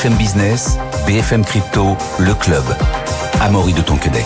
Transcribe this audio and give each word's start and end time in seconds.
BFM 0.00 0.16
Business, 0.16 0.78
BFM 1.06 1.44
Crypto, 1.44 1.94
le 2.18 2.32
club. 2.32 2.64
Amaury 3.38 3.74
de 3.74 3.82
Tonquedec. 3.82 4.24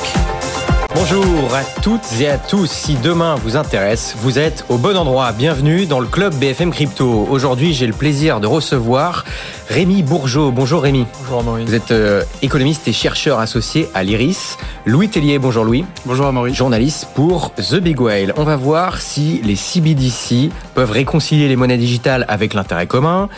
Bonjour 0.95 1.53
à 1.53 1.65
toutes 1.81 2.21
et 2.21 2.29
à 2.29 2.39
tous. 2.39 2.71
Si 2.71 2.95
demain 2.95 3.35
vous 3.35 3.57
intéresse, 3.57 4.15
vous 4.19 4.39
êtes 4.39 4.65
au 4.69 4.79
bon 4.79 4.97
endroit. 4.97 5.33
Bienvenue 5.33 5.87
dans 5.87 5.99
le 5.99 6.07
club 6.07 6.33
BFM 6.37 6.71
Crypto. 6.71 7.27
Aujourd'hui, 7.29 7.75
j'ai 7.75 7.89
le 7.89 7.93
plaisir 7.93 8.39
de 8.39 8.47
recevoir 8.47 9.25
Rémi 9.69 10.05
Bourgeot. 10.05 10.53
Bonjour 10.53 10.83
Rémi. 10.83 11.07
Bonjour 11.23 11.41
Amaury. 11.41 11.65
Vous 11.65 11.75
êtes 11.75 11.91
euh, 11.91 12.23
économiste 12.43 12.87
et 12.87 12.93
chercheur 12.93 13.41
associé 13.41 13.89
à 13.95 14.05
l'IRIS. 14.05 14.57
Louis 14.87 15.09
Tellier, 15.09 15.41
bonjour 15.41 15.65
Louis. 15.65 15.85
Bonjour 16.07 16.27
Amaury. 16.27 16.55
Journaliste 16.55 17.09
pour 17.17 17.53
The 17.55 17.81
Big 17.81 18.01
Whale. 18.01 18.33
On 18.37 18.45
va 18.45 18.55
voir 18.55 19.01
si 19.01 19.41
les 19.43 19.57
CBDC 19.57 20.51
peuvent 20.75 20.93
réconcilier 20.93 21.49
les 21.49 21.57
monnaies 21.57 21.79
digitales 21.79 22.25
avec 22.29 22.55
l'intérêt 22.55 22.87
commun. 22.87 23.29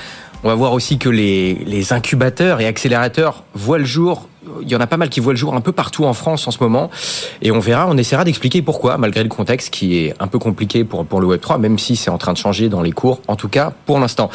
On 0.44 0.48
va 0.48 0.54
voir 0.54 0.72
aussi 0.72 0.98
que 0.98 1.08
les, 1.08 1.92
incubateurs 1.92 2.60
et 2.60 2.66
accélérateurs 2.66 3.44
voient 3.54 3.78
le 3.78 3.84
jour 3.84 4.28
il 4.62 4.68
y 4.70 4.76
en 4.76 4.80
a 4.80 4.86
pas 4.86 4.96
mal 4.96 5.08
qui 5.08 5.20
voient 5.20 5.32
le 5.32 5.38
jour 5.38 5.54
un 5.54 5.60
peu 5.60 5.72
partout 5.72 6.04
en 6.04 6.12
France 6.12 6.46
en 6.46 6.50
ce 6.50 6.62
moment. 6.62 6.90
Et 7.42 7.50
on 7.50 7.58
verra, 7.58 7.86
on 7.88 7.96
essaiera 7.96 8.24
d'expliquer 8.24 8.62
pourquoi, 8.62 8.96
malgré 8.96 9.22
le 9.22 9.28
contexte 9.28 9.70
qui 9.70 9.98
est 9.98 10.14
un 10.20 10.28
peu 10.28 10.38
compliqué 10.38 10.84
pour, 10.84 11.04
pour 11.04 11.20
le 11.20 11.26
Web3, 11.26 11.58
même 11.58 11.78
si 11.78 11.96
c'est 11.96 12.10
en 12.10 12.18
train 12.18 12.32
de 12.32 12.38
changer 12.38 12.68
dans 12.68 12.80
les 12.80 12.92
cours, 12.92 13.20
en 13.28 13.36
tout 13.36 13.48
cas 13.48 13.72
pour 13.86 13.98
l'instant. 13.98 14.30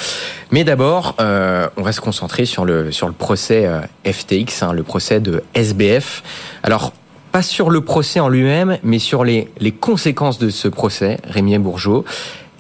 Mais 0.52 0.64
d'abord, 0.64 1.16
euh, 1.20 1.68
on 1.78 1.82
va 1.82 1.92
se 1.92 2.02
concentrer 2.02 2.46
sur 2.46 2.66
le, 2.66 2.92
sur 2.92 3.08
le 3.08 3.14
procès 3.14 3.66
euh, 3.66 3.82
FTX, 4.06 4.64
hein, 4.64 4.74
le 4.74 4.84
procès 4.84 5.20
de 5.20 5.44
SBF. 5.54 6.24
Alors, 6.64 6.94
pas 7.32 7.42
sur 7.42 7.70
le 7.70 7.82
procès 7.82 8.20
en 8.20 8.28
lui-même, 8.28 8.78
mais 8.84 9.00
sur 9.00 9.24
les, 9.24 9.50
les 9.60 9.72
conséquences 9.72 10.38
de 10.38 10.50
ce 10.50 10.68
procès, 10.68 11.18
Rémi 11.24 11.58
Bourgeot. 11.58 12.04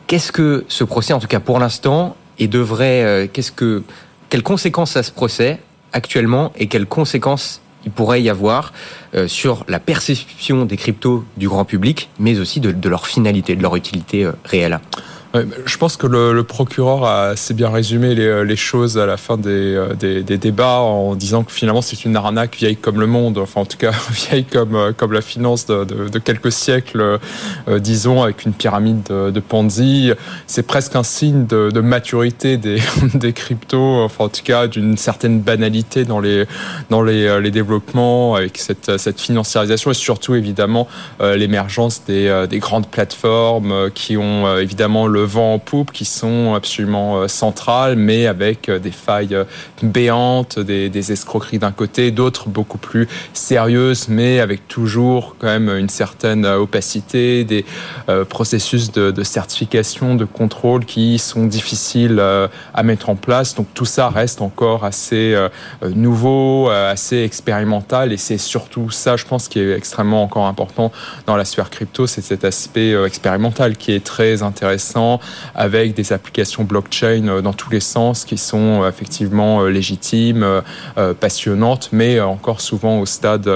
Qu'est-ce 0.07 0.31
que 0.31 0.65
ce 0.67 0.83
procès, 0.83 1.13
en 1.13 1.19
tout 1.19 1.27
cas 1.27 1.39
pour 1.39 1.59
l'instant, 1.59 2.15
et 2.41 2.47
devrait, 2.47 3.03
euh, 3.03 3.27
qu'est-ce 3.31 3.51
que, 3.51 3.83
quelles 4.29 4.43
conséquences 4.43 4.97
a 4.97 5.03
ce 5.03 5.11
procès 5.11 5.59
actuellement 5.93 6.51
et 6.57 6.67
quelles 6.67 6.87
conséquences 6.87 7.61
il 7.85 7.91
pourrait 7.91 8.21
y 8.21 8.29
avoir 8.29 8.73
euh, 9.15 9.27
sur 9.27 9.63
la 9.67 9.79
perception 9.79 10.65
des 10.65 10.75
cryptos 10.75 11.23
du 11.37 11.47
grand 11.47 11.65
public, 11.65 12.09
mais 12.19 12.39
aussi 12.39 12.59
de, 12.59 12.89
leur 12.89 13.07
finalité, 13.07 13.55
de 13.55 13.61
leur 13.61 13.75
utilité 13.75 14.25
euh, 14.25 14.31
Je 15.33 15.77
pense 15.77 15.95
que 15.95 16.07
le, 16.07 16.43
procureur 16.43 17.05
a 17.05 17.27
assez 17.27 17.53
bien 17.53 17.69
résumé 17.69 18.15
les, 18.15 18.43
les 18.43 18.55
choses 18.57 18.97
à 18.97 19.05
la 19.05 19.15
fin 19.15 19.37
des, 19.37 19.75
euh, 19.75 19.93
des, 19.93 20.37
débats 20.37 20.79
en 20.79 21.15
disant 21.15 21.43
que 21.43 21.51
finalement 21.51 21.81
c'est 21.81 22.03
une 22.03 22.15
arnaque 22.15 22.57
vieille 22.57 22.75
comme 22.75 22.99
le 22.99 23.07
monde, 23.07 23.37
enfin 23.37 23.61
en 23.61 23.65
tout 23.65 23.77
cas 23.77 23.91
vieille 24.11 24.43
comme, 24.43 24.75
euh, 24.75 24.91
comme 24.91 25.13
la 25.13 25.21
finance 25.21 25.65
de, 25.67 26.19
quelques 26.19 26.51
siècles, 26.51 27.19
euh, 27.67 27.79
disons, 27.79 28.23
avec 28.23 28.43
une 28.43 28.53
pyramide 28.53 29.03
de, 29.09 29.31
de 29.31 29.39
Ponzi. 29.39 30.11
C'est 30.47 30.63
presque 30.67 30.95
un 30.95 31.03
signe 31.03 31.45
de, 31.45 31.79
maturité 31.79 32.57
des, 32.57 32.81
des 33.13 33.31
cryptos, 33.31 34.03
enfin 34.03 34.25
en 34.25 34.29
tout 34.29 34.43
cas 34.43 34.67
d'une 34.67 34.97
certaine 34.97 35.39
banalité 35.39 36.03
dans 36.03 36.19
les, 36.19 36.45
dans 36.89 37.01
les 37.01 37.51
développements 37.51 38.35
avec 38.35 38.57
cette, 38.57 38.97
cette 38.97 39.21
financiarisation 39.21 39.91
et 39.91 39.95
surtout 39.95 40.35
évidemment 40.35 40.87
l'émergence 41.19 42.03
des, 42.05 42.45
des 42.49 42.59
grandes 42.59 42.87
plateformes 42.87 43.89
qui 43.93 44.17
ont 44.17 44.57
évidemment 44.57 45.07
le 45.07 45.20
vent 45.23 45.53
en 45.53 45.59
poupe 45.59 45.91
qui 45.91 46.05
sont 46.05 46.53
absolument 46.53 47.21
euh, 47.21 47.27
centrales, 47.27 47.95
mais 47.95 48.27
avec 48.27 48.69
euh, 48.69 48.79
des 48.79 48.91
failles 48.91 49.35
euh, 49.35 49.43
béantes, 49.83 50.59
des, 50.59 51.11
escroqueries 51.11 51.59
d'un 51.59 51.71
côté, 51.71 52.11
d'autres 52.11 52.47
beaucoup 52.47 52.77
plus 52.77 53.07
sérieuses, 53.33 54.07
mais 54.07 54.39
avec 54.39 54.67
toujours 54.67 55.35
quand 55.39 55.47
même 55.47 55.69
une 55.69 55.89
certaine 55.89 56.45
opacité, 56.45 57.43
des 57.43 57.65
processus 58.29 58.91
de, 58.91 59.09
de 59.09 59.23
certification, 59.23 60.13
de 60.13 60.25
contrôle 60.25 60.85
qui 60.85 61.17
sont 61.17 61.47
difficiles 61.47 62.19
à 62.19 62.83
mettre 62.83 63.09
en 63.09 63.15
place. 63.15 63.55
Donc 63.55 63.67
tout 63.73 63.85
ça 63.85 64.09
reste 64.09 64.43
encore 64.43 64.85
assez 64.85 65.35
nouveau, 65.81 66.69
assez 66.69 67.23
expérimental, 67.23 68.13
et 68.13 68.17
c'est 68.17 68.37
surtout 68.37 68.91
ça, 68.91 69.17
je 69.17 69.25
pense, 69.25 69.47
qui 69.47 69.59
est 69.59 69.71
extrêmement 69.71 70.21
encore 70.21 70.45
important 70.45 70.91
dans 71.25 71.35
la 71.35 71.45
sphère 71.45 71.71
crypto, 71.71 72.05
c'est 72.05 72.21
cet 72.21 72.45
aspect 72.45 72.93
expérimental 73.03 73.75
qui 73.75 73.91
est 73.93 74.03
très 74.03 74.43
intéressant 74.43 75.10
avec 75.55 75.93
des 75.93 76.13
applications 76.13 76.63
blockchain 76.63 77.27
euh, 77.27 77.41
dans 77.41 77.53
tous 77.53 77.69
les 77.69 77.79
sens 77.79 78.25
qui 78.25 78.37
sont 78.37 78.83
euh, 78.83 78.89
effectivement 78.89 79.61
euh, 79.61 79.69
légitimes, 79.69 80.45
passionnantes, 81.19 81.89
mais 81.91 82.19
encore 82.19 82.61
souvent 82.61 82.99
au 82.99 83.05
stade, 83.05 83.47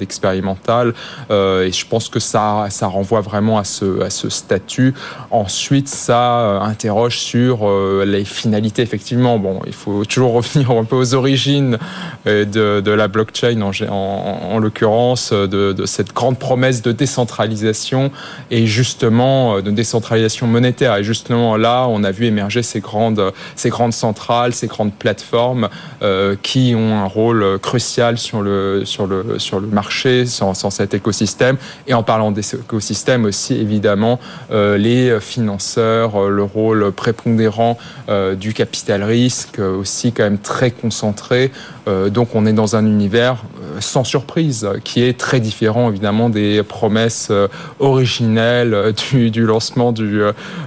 expérimental. 0.00 0.94
Et 1.30 1.72
je 1.72 1.86
pense 1.86 2.08
que 2.08 2.20
ça, 2.20 2.68
renvoie 2.82 3.20
vraiment 3.20 3.58
à 3.58 3.64
ce, 3.64 4.28
statut. 4.28 4.94
Ensuite, 5.30 5.88
ça 5.88 6.60
interroge 6.62 7.18
sur 7.18 7.68
les 8.04 8.24
finalités. 8.24 8.82
Effectivement, 8.82 9.38
bon, 9.38 9.60
il 9.66 9.72
faut 9.72 10.04
toujours 10.04 10.32
revenir 10.32 10.70
un 10.70 10.84
peu 10.84 10.96
aux 10.96 11.14
origines 11.14 11.78
de, 12.26 12.90
la 12.90 13.08
blockchain 13.08 13.60
en, 13.60 13.72
en, 13.88 14.54
en 14.54 14.58
l'occurrence, 14.58 15.32
de 15.32 15.86
cette 15.86 16.12
grande 16.14 16.38
promesse 16.38 16.82
de 16.82 16.92
décentralisation 16.92 18.10
et 18.50 18.66
justement 18.66 19.60
de 19.60 19.70
décentralisation 19.70 20.46
monétaire 20.46 20.97
et 20.98 21.04
justement 21.04 21.56
là, 21.56 21.86
on 21.88 22.04
a 22.04 22.10
vu 22.10 22.26
émerger 22.26 22.62
ces 22.62 22.80
grandes, 22.80 23.32
centrales, 23.90 24.52
ces 24.54 24.66
grandes 24.66 24.92
plateformes 24.92 25.68
euh, 26.02 26.36
qui 26.42 26.74
ont 26.76 26.96
un 26.96 27.06
rôle 27.06 27.58
crucial 27.60 28.18
sur 28.18 28.42
le, 28.42 28.84
marché, 29.70 30.26
sur, 30.26 30.54
cet 30.54 30.94
écosystème. 30.94 31.56
Et 31.86 31.94
en 31.94 32.02
parlant 32.02 32.30
des 32.30 32.54
écosystèmes 32.54 33.24
aussi, 33.24 33.54
évidemment, 33.54 34.18
euh, 34.50 34.76
les 34.76 35.20
financeurs, 35.20 36.16
euh, 36.16 36.28
le 36.28 36.42
rôle 36.42 36.92
prépondérant 36.92 37.78
du 38.36 38.54
capital 38.54 39.02
risque, 39.02 39.58
aussi 39.58 40.12
quand 40.12 40.22
même 40.22 40.38
très 40.38 40.70
concentré. 40.70 41.52
Euh, 41.88 42.10
donc 42.10 42.34
on 42.34 42.46
est 42.46 42.52
dans 42.52 42.76
un 42.76 42.84
univers 42.86 43.44
euh, 43.62 43.80
sans 43.80 44.04
surprise, 44.04 44.68
qui 44.84 45.02
est 45.02 45.18
très 45.18 45.40
différent 45.40 45.90
évidemment 45.90 46.28
des 46.28 46.62
promesses 46.62 47.32
originelles 47.80 48.92
du, 49.12 49.44
lancement 49.44 49.92
du, 49.92 50.20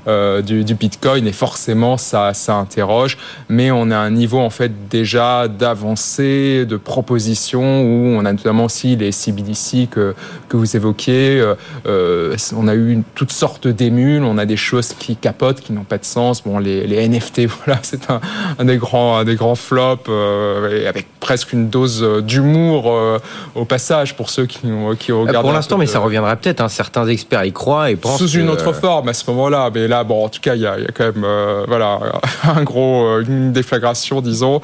euh, 0.07 0.41
du, 0.41 0.75
Bitcoin 0.75 1.27
et 1.27 1.31
forcément 1.31 1.97
ça, 1.97 2.33
ça 2.33 2.55
interroge. 2.55 3.17
Mais 3.49 3.71
on 3.71 3.91
a 3.91 3.97
un 3.97 4.11
niveau 4.11 4.39
en 4.39 4.49
fait 4.49 4.89
déjà 4.89 5.47
d'avancée, 5.47 6.65
de 6.65 6.77
propositions 6.77 7.83
où 7.83 8.15
on 8.17 8.25
a 8.25 8.31
notamment 8.31 8.65
aussi 8.65 8.95
les 8.95 9.11
CBDC 9.11 9.87
que, 9.89 10.15
que 10.49 10.57
vous 10.57 10.75
évoquiez. 10.75 11.43
Euh, 11.85 12.35
on 12.55 12.67
a 12.67 12.75
eu 12.75 13.03
toutes 13.15 13.31
sortes 13.31 13.67
d'émules, 13.67 14.23
on 14.23 14.37
a 14.37 14.45
des 14.45 14.57
choses 14.57 14.93
qui 14.93 15.15
capotent, 15.15 15.61
qui 15.61 15.73
n'ont 15.73 15.83
pas 15.83 15.97
de 15.97 16.05
sens. 16.05 16.43
Bon, 16.43 16.59
les, 16.59 17.07
NFT, 17.07 17.41
voilà, 17.65 17.79
c'est 17.83 18.07
un, 18.09 18.65
des 18.65 18.77
grands, 18.77 19.23
des 19.23 19.35
grands 19.35 19.55
flops 19.55 20.05
euh, 20.09 20.87
avec 20.87 21.07
presque 21.19 21.53
une 21.53 21.69
dose 21.69 22.01
d'humour 22.23 22.85
euh, 22.87 23.19
au 23.55 23.65
passage 23.65 24.15
pour 24.15 24.29
ceux 24.29 24.45
qui, 24.45 24.59
qui 24.99 25.11
ont 25.11 25.21
regardé. 25.21 25.39
Pour 25.41 25.53
l'instant, 25.53 25.77
mais 25.77 25.85
ça 25.85 25.99
reviendra 25.99 26.35
peut-être. 26.35 26.61
Hein, 26.61 26.69
certains 26.69 27.07
experts 27.07 27.45
y 27.45 27.53
croient 27.53 27.91
et 27.91 27.95
pensent 27.95 28.19
sous 28.19 28.37
une 28.37 28.49
autre 28.49 28.73
forme 28.73 29.09
à 29.09 29.13
ce 29.13 29.29
moment-là. 29.31 29.69
Mais 29.73 29.87
là, 29.87 30.03
bon, 30.03 30.25
en 30.25 30.29
tout 30.29 30.41
cas, 30.41 30.55
il 30.55 30.61
y 30.61 30.67
a, 30.67 30.77
il 30.77 30.83
y 30.83 30.87
a 30.87 30.91
quand 30.91 31.05
même, 31.05 31.23
euh, 31.23 31.63
voilà, 31.67 31.99
un 32.43 32.63
gros, 32.63 33.05
euh, 33.05 33.23
une 33.27 33.51
déflagration, 33.51 34.21
disons. 34.21 34.61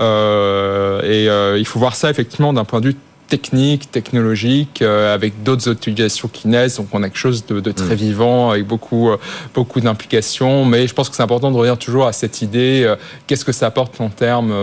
Euh, 0.00 1.00
et 1.02 1.28
euh, 1.28 1.58
il 1.58 1.66
faut 1.66 1.78
voir 1.78 1.94
ça 1.94 2.10
effectivement 2.10 2.52
d'un 2.52 2.64
point 2.64 2.80
de 2.80 2.88
vue 2.88 2.96
technique, 3.32 3.90
technologique, 3.90 4.82
euh, 4.82 5.14
avec 5.14 5.42
d'autres 5.42 5.72
utilisations 5.72 6.28
qui 6.28 6.48
naissent. 6.48 6.76
Donc 6.76 6.88
on 6.92 7.02
a 7.02 7.08
quelque 7.08 7.16
chose 7.16 7.46
de, 7.46 7.60
de 7.60 7.72
très 7.72 7.94
mmh. 7.94 8.06
vivant, 8.08 8.50
avec 8.50 8.66
beaucoup, 8.66 9.08
euh, 9.08 9.16
beaucoup 9.54 9.80
d'implications. 9.80 10.66
Mais 10.66 10.86
je 10.86 10.92
pense 10.92 11.08
que 11.08 11.16
c'est 11.16 11.22
important 11.22 11.50
de 11.50 11.56
revenir 11.56 11.78
toujours 11.78 12.06
à 12.06 12.12
cette 12.12 12.42
idée, 12.42 12.82
euh, 12.84 12.96
qu'est-ce 13.26 13.46
que 13.46 13.52
ça 13.52 13.66
apporte 13.68 13.98
en 14.02 14.10
termes 14.10 14.54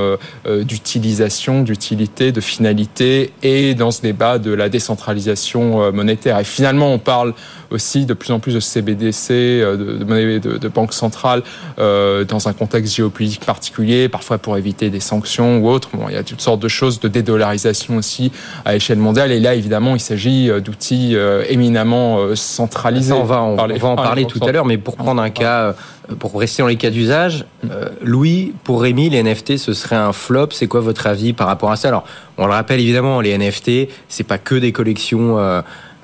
d'utilisation, 0.45 1.63
d'utilité, 1.63 2.31
de 2.31 2.41
finalité, 2.41 3.33
et 3.41 3.73
dans 3.73 3.89
ce 3.89 4.01
débat 4.01 4.37
de 4.37 4.51
la 4.51 4.69
décentralisation 4.69 5.91
monétaire. 5.91 6.37
Et 6.39 6.43
finalement, 6.43 6.93
on 6.93 6.99
parle 6.99 7.33
aussi 7.71 8.05
de 8.05 8.13
plus 8.13 8.31
en 8.31 8.39
plus 8.39 8.53
de 8.53 8.59
CBDC, 8.59 9.29
de, 9.29 9.75
de, 9.75 10.37
de, 10.39 10.57
de 10.57 10.67
banques 10.67 10.93
centrales, 10.93 11.43
euh, 11.79 12.23
dans 12.23 12.47
un 12.47 12.53
contexte 12.53 12.95
géopolitique 12.95 13.45
particulier, 13.45 14.09
parfois 14.09 14.37
pour 14.37 14.57
éviter 14.57 14.89
des 14.89 14.99
sanctions 14.99 15.59
ou 15.59 15.69
autres. 15.69 15.89
Bon, 15.93 16.09
il 16.09 16.15
y 16.15 16.17
a 16.17 16.23
toutes 16.23 16.41
sortes 16.41 16.59
de 16.61 16.67
choses 16.67 16.99
de 16.99 17.07
dédollarisation 17.07 17.97
aussi 17.97 18.31
à 18.65 18.75
échelle 18.75 18.99
mondiale. 18.99 19.31
Et 19.31 19.39
là, 19.39 19.55
évidemment, 19.55 19.95
il 19.95 19.99
s'agit 20.01 20.49
d'outils 20.61 21.15
euh, 21.15 21.43
éminemment 21.49 22.19
euh, 22.19 22.35
centralisés. 22.35 23.09
Ça, 23.09 23.15
on 23.15 23.23
va, 23.23 23.41
on, 23.41 23.57
on 23.57 23.77
va 23.77 23.87
en 23.87 23.95
parler 23.95 24.25
tout 24.25 24.39
à 24.45 24.51
l'heure, 24.51 24.65
mais 24.65 24.77
pour 24.77 24.95
prendre 24.95 25.21
un 25.21 25.29
cas, 25.29 25.75
pour 26.19 26.39
rester 26.39 26.61
dans 26.61 26.67
les 26.67 26.75
cas 26.75 26.89
d'usage, 26.89 27.45
euh, 27.69 27.89
Louis, 28.01 28.53
pour 28.63 28.81
Rémi, 28.81 29.09
les 29.09 29.23
NFT, 29.23 29.57
ce 29.57 29.73
serait 29.73 29.95
un 29.95 30.13
flop. 30.13 30.49
C'est 30.51 30.67
quoi 30.67 30.81
votre 30.81 31.07
avis 31.07 31.33
par 31.33 31.47
rapport 31.47 31.71
à 31.71 31.75
ça? 31.75 31.89
Alors, 31.89 32.05
on 32.37 32.45
le 32.45 32.53
rappelle 32.53 32.79
évidemment, 32.79 33.21
les 33.21 33.37
NFT, 33.37 33.89
c'est 34.07 34.23
pas 34.23 34.37
que 34.37 34.55
des 34.55 34.71
collections 34.71 35.37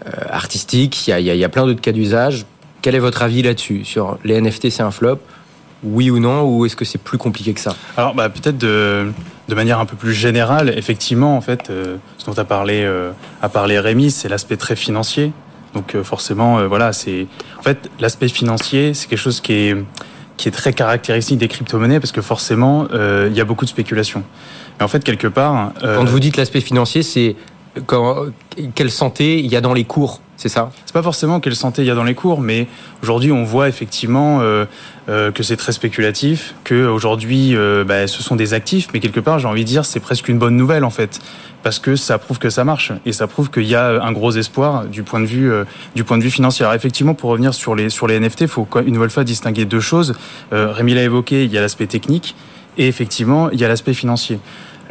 euh, 0.07 0.11
artistiques. 0.29 1.07
Il 1.07 1.11
y 1.11 1.13
a, 1.13 1.19
il 1.19 1.25
y 1.25 1.29
a, 1.29 1.33
il 1.35 1.39
y 1.39 1.43
a 1.43 1.49
plein 1.49 1.65
d'autres 1.65 1.81
cas 1.81 1.91
d'usage. 1.91 2.45
Quel 2.81 2.95
est 2.95 2.99
votre 2.99 3.23
avis 3.23 3.41
là-dessus 3.41 3.83
Sur 3.83 4.19
les 4.23 4.39
NFT, 4.39 4.69
c'est 4.69 4.83
un 4.83 4.91
flop? 4.91 5.19
Oui 5.83 6.09
ou 6.09 6.19
non, 6.19 6.43
ou 6.43 6.65
est-ce 6.65 6.75
que 6.75 6.85
c'est 6.85 7.01
plus 7.01 7.17
compliqué 7.17 7.53
que 7.53 7.59
ça? 7.59 7.75
Alors, 7.97 8.15
bah, 8.15 8.29
peut-être 8.29 8.57
de, 8.57 9.11
de 9.47 9.55
manière 9.55 9.79
un 9.79 9.85
peu 9.85 9.95
plus 9.95 10.13
générale, 10.13 10.73
effectivement, 10.75 11.37
en 11.37 11.41
fait, 11.41 11.69
euh, 11.69 11.97
ce 12.17 12.25
dont 12.25 12.37
a 12.37 12.43
parlé, 12.43 12.83
euh, 12.83 13.11
a 13.41 13.49
parlé 13.49 13.79
Rémi, 13.79 14.11
c'est 14.11 14.29
l'aspect 14.29 14.57
très 14.57 14.75
financier. 14.75 15.31
Donc, 15.73 15.93
euh, 15.93 16.03
forcément, 16.03 16.67
voilà, 16.67 16.93
c'est 16.93 17.27
en 17.59 17.61
fait 17.61 17.89
l'aspect 17.99 18.29
financier, 18.29 18.93
c'est 18.93 19.07
quelque 19.07 19.19
chose 19.19 19.41
qui 19.41 19.53
est 19.53 19.77
qui 20.37 20.49
est 20.49 20.51
très 20.51 20.73
caractéristique 20.73 21.37
des 21.37 21.47
crypto-monnaies 21.47 22.01
parce 22.01 22.11
que 22.11 22.21
forcément, 22.21 22.87
il 22.91 23.33
y 23.33 23.39
a 23.39 23.45
beaucoup 23.45 23.63
de 23.63 23.69
spéculation. 23.69 24.21
Mais 24.77 24.83
en 24.83 24.89
fait, 24.89 25.01
quelque 25.01 25.27
part. 25.27 25.71
Quand 25.81 26.03
vous 26.03 26.19
dites 26.19 26.35
l'aspect 26.35 26.59
financier, 26.59 27.03
c'est 27.03 27.37
quelle 28.74 28.92
santé 28.92 29.39
il 29.39 29.48
y 29.48 29.56
a 29.56 29.62
dans 29.62 29.74
les 29.74 29.83
cours 29.83 30.22
c'est 30.38 30.50
ça? 30.50 30.69
C'est 30.86 30.94
pas 30.94 31.04
forcément 31.04 31.39
quelle 31.39 31.56
santé 31.56 31.81
il 31.81 31.88
y 31.88 31.92
a 31.92 31.95
dans 31.95 32.04
les 32.04 32.13
cours, 32.13 32.42
mais 32.42 32.68
aujourd'hui 33.01 33.31
on 33.31 33.44
voit 33.44 33.69
effectivement 33.69 34.42
euh, 34.42 34.66
euh, 35.07 35.31
que 35.31 35.44
c'est 35.44 35.56
très 35.56 35.72
spéculatif, 35.72 36.56
que 36.66 36.86
aujourd'hui 36.88 37.56
euh, 37.56 37.86
bah, 37.86 38.07
ce 38.07 38.22
sont 38.22 38.36
des 38.36 38.54
actifs, 38.54 38.89
mais 38.94 39.00
quelque 39.00 39.22
part 39.22 39.39
j'ai 39.39 39.48
envie 39.48 39.63
de 39.63 39.69
dire 39.69 39.86
c'est 39.86 40.01
presque 40.01 40.27
une 40.27 40.38
bonne 40.38 40.57
nouvelle 40.57 40.83
en 40.83 40.89
fait, 40.89 41.19
parce 41.63 41.80
que 41.80 41.95
ça 41.95 42.18
prouve 42.18 42.38
que 42.38 42.50
ça 42.50 42.66
marche 42.66 42.92
et 43.06 43.13
ça 43.13 43.27
prouve 43.27 43.50
qu'il 43.50 43.63
y 43.63 43.75
a 43.75 44.04
un 44.04 44.12
gros 44.12 44.31
espoir 44.31 44.86
du 44.86 45.04
point 45.04 45.22
de 45.22 45.25
vue 45.25 45.51
du 45.95 46.04
point 46.04 46.18
de 46.18 46.24
vue 46.24 46.31
financier. 46.31 46.66
Alors 46.66 46.75
effectivement 46.75 47.13
pour 47.13 47.30
revenir 47.30 47.54
sur 47.54 47.74
les 47.74 47.89
sur 47.89 48.06
les 48.06 48.19
NFT, 48.19 48.42
il 48.42 48.48
faut 48.50 48.68
une 48.86 48.94
nouvelle 48.94 49.10
fois 49.10 49.24
distinguer 49.24 49.63
deux 49.63 49.80
choses. 49.80 50.16
Rémi 50.51 50.94
l'a 50.94 51.04
évoqué, 51.04 51.45
il 51.45 51.51
y 51.51 51.57
a 51.57 51.62
l'aspect 51.62 51.88
technique 51.88 52.36
et 52.77 52.88
effectivement 52.88 53.50
il 53.51 53.60
y 53.60 53.63
a 53.63 53.69
l'aspect 53.69 53.94
financier. 53.94 54.39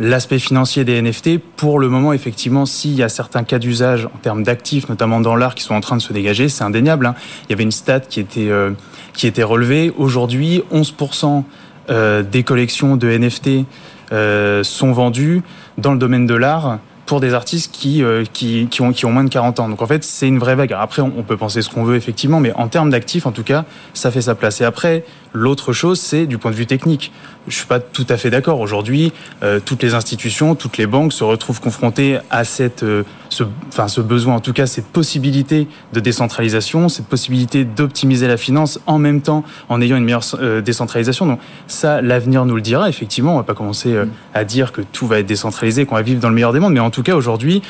L'aspect 0.00 0.40
financier 0.40 0.84
des 0.84 1.00
NFT, 1.00 1.38
pour 1.38 1.78
le 1.78 1.88
moment, 1.88 2.12
effectivement, 2.12 2.66
s'il 2.66 2.94
y 2.94 3.02
a 3.04 3.08
certains 3.08 3.44
cas 3.44 3.60
d'usage 3.60 4.06
en 4.06 4.18
termes 4.18 4.42
d'actifs, 4.42 4.88
notamment 4.88 5.20
dans 5.20 5.36
l'art, 5.36 5.54
qui 5.54 5.62
sont 5.62 5.74
en 5.74 5.80
train 5.80 5.96
de 5.96 6.02
se 6.02 6.12
dégager, 6.12 6.48
c'est 6.48 6.64
indéniable. 6.64 7.06
Hein. 7.06 7.14
Il 7.44 7.50
y 7.50 7.52
avait 7.52 7.62
une 7.62 7.70
stat 7.70 8.00
qui 8.00 8.18
était, 8.18 8.50
euh, 8.50 8.72
qui 9.12 9.28
était 9.28 9.44
relevée. 9.44 9.92
Aujourd'hui, 9.96 10.64
11% 10.72 11.44
euh, 11.90 12.24
des 12.24 12.42
collections 12.42 12.96
de 12.96 13.08
NFT 13.08 13.66
euh, 14.10 14.64
sont 14.64 14.92
vendues 14.92 15.42
dans 15.78 15.92
le 15.92 15.98
domaine 15.98 16.26
de 16.26 16.34
l'art 16.34 16.78
pour 17.06 17.20
des 17.20 17.32
artistes 17.32 17.70
qui, 17.72 18.02
qui, 18.32 18.66
qui, 18.68 18.80
ont, 18.80 18.92
qui 18.92 19.04
ont 19.04 19.12
moins 19.12 19.24
de 19.24 19.28
40 19.28 19.60
ans. 19.60 19.68
Donc 19.68 19.82
en 19.82 19.86
fait, 19.86 20.02
c'est 20.02 20.26
une 20.26 20.38
vraie 20.38 20.54
vague. 20.56 20.72
après, 20.72 21.02
on, 21.02 21.22
peut 21.22 21.36
penser 21.36 21.60
ce 21.60 21.68
qu'on 21.68 21.84
veut, 21.84 21.96
effectivement, 21.96 22.40
mais 22.40 22.52
en 22.54 22.66
termes 22.66 22.90
d'actifs, 22.90 23.26
en 23.26 23.30
tout 23.30 23.42
cas, 23.42 23.66
ça 23.92 24.10
fait 24.10 24.22
sa 24.22 24.34
place. 24.34 24.62
Et 24.62 24.64
après, 24.64 25.04
l'autre 25.34 25.74
chose, 25.74 26.00
c'est 26.00 26.26
du 26.26 26.38
point 26.38 26.50
de 26.50 26.56
vue 26.56 26.66
technique 26.66 27.12
je 27.48 27.56
suis 27.56 27.66
pas 27.66 27.80
tout 27.80 28.06
à 28.08 28.16
fait 28.16 28.30
d'accord. 28.30 28.60
Aujourd'hui, 28.60 29.12
euh, 29.42 29.60
toutes 29.62 29.82
les 29.82 29.94
institutions, 29.94 30.54
toutes 30.54 30.78
les 30.78 30.86
banques 30.86 31.12
se 31.12 31.24
retrouvent 31.24 31.60
confrontées 31.60 32.18
à 32.30 32.44
cette, 32.44 32.82
euh, 32.82 33.02
ce, 33.28 33.44
enfin, 33.68 33.88
ce 33.88 34.00
besoin, 34.00 34.36
en 34.36 34.40
tout 34.40 34.52
cas 34.52 34.66
cette 34.66 34.86
possibilité 34.86 35.68
de 35.92 36.00
décentralisation, 36.00 36.88
cette 36.88 37.06
possibilité 37.06 37.64
d'optimiser 37.64 38.28
la 38.28 38.36
finance 38.36 38.80
en 38.86 38.98
même 38.98 39.20
temps 39.20 39.44
en 39.68 39.80
ayant 39.80 39.96
une 39.96 40.04
meilleure 40.04 40.24
euh, 40.40 40.60
décentralisation. 40.62 41.26
Donc 41.26 41.40
ça, 41.66 42.00
l'avenir 42.00 42.44
nous 42.44 42.56
le 42.56 42.62
dira. 42.62 42.88
Effectivement, 42.88 43.34
on 43.34 43.38
va 43.38 43.42
pas 43.42 43.54
commencer 43.54 43.94
à 44.32 44.44
dire 44.44 44.72
que 44.72 44.80
tout 44.80 45.06
va 45.06 45.18
être 45.18 45.26
décentralisé, 45.26 45.84
qu'on 45.84 45.96
va 45.96 46.02
vivre 46.02 46.20
dans 46.20 46.28
le 46.28 46.34
meilleur 46.34 46.52
des 46.52 46.60
mondes, 46.60 46.72
mais 46.72 46.80
en 46.80 46.90
tout 46.90 47.02
cas 47.02 47.14
aujourd'hui, 47.14 47.62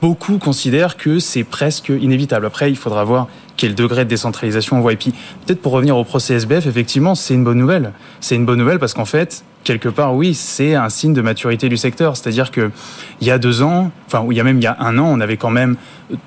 beaucoup 0.00 0.38
considèrent 0.38 0.96
que 0.96 1.18
c'est 1.18 1.44
presque 1.44 1.88
inévitable. 1.88 2.46
Après, 2.46 2.70
il 2.70 2.76
faudra 2.76 3.04
voir 3.04 3.28
quel 3.56 3.74
degré 3.74 4.04
de 4.04 4.08
décentralisation 4.08 4.78
on 4.78 4.80
voit. 4.80 4.92
Et 4.92 4.96
puis, 4.96 5.12
peut-être 5.46 5.62
pour 5.62 5.72
revenir 5.72 5.96
au 5.96 6.04
procès 6.04 6.34
SBF, 6.34 6.66
effectivement, 6.66 7.14
c'est 7.14 7.34
une 7.34 7.44
bonne 7.44 7.58
nouvelle. 7.58 7.92
C'est 8.20 8.34
une 8.34 8.44
bonne 8.44 8.58
nouvelle 8.58 8.78
parce 8.78 8.94
qu'en 8.94 9.04
fait, 9.04 9.44
quelque 9.62 9.88
part, 9.88 10.14
oui, 10.14 10.34
c'est 10.34 10.74
un 10.74 10.88
signe 10.88 11.14
de 11.14 11.22
maturité 11.22 11.68
du 11.68 11.76
secteur. 11.76 12.16
C'est-à-dire 12.16 12.50
que 12.50 12.70
il 13.20 13.26
y 13.26 13.30
a 13.30 13.38
deux 13.38 13.62
ans, 13.62 13.90
enfin, 14.06 14.26
il 14.30 14.36
y 14.36 14.40
a 14.40 14.44
même 14.44 14.58
il 14.58 14.64
y 14.64 14.66
a 14.66 14.76
un 14.80 14.98
an, 14.98 15.06
on 15.06 15.20
avait 15.20 15.36
quand 15.36 15.50
même 15.50 15.76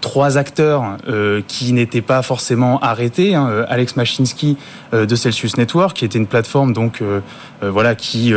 trois 0.01 0.37
acteurs 0.37 0.97
euh, 1.07 1.41
qui 1.47 1.73
n'étaient 1.73 2.01
pas 2.01 2.21
forcément 2.21 2.79
arrêtés. 2.79 3.35
Hein. 3.35 3.65
Alex 3.69 3.95
Machinsky 3.95 4.57
euh, 4.93 5.05
de 5.05 5.15
Celsius 5.15 5.57
Network, 5.57 5.97
qui 5.97 6.05
était 6.05 6.17
une 6.17 6.27
plateforme 6.27 6.73
donc 6.73 7.01
euh, 7.01 7.19
voilà 7.61 7.95
qui 7.95 8.33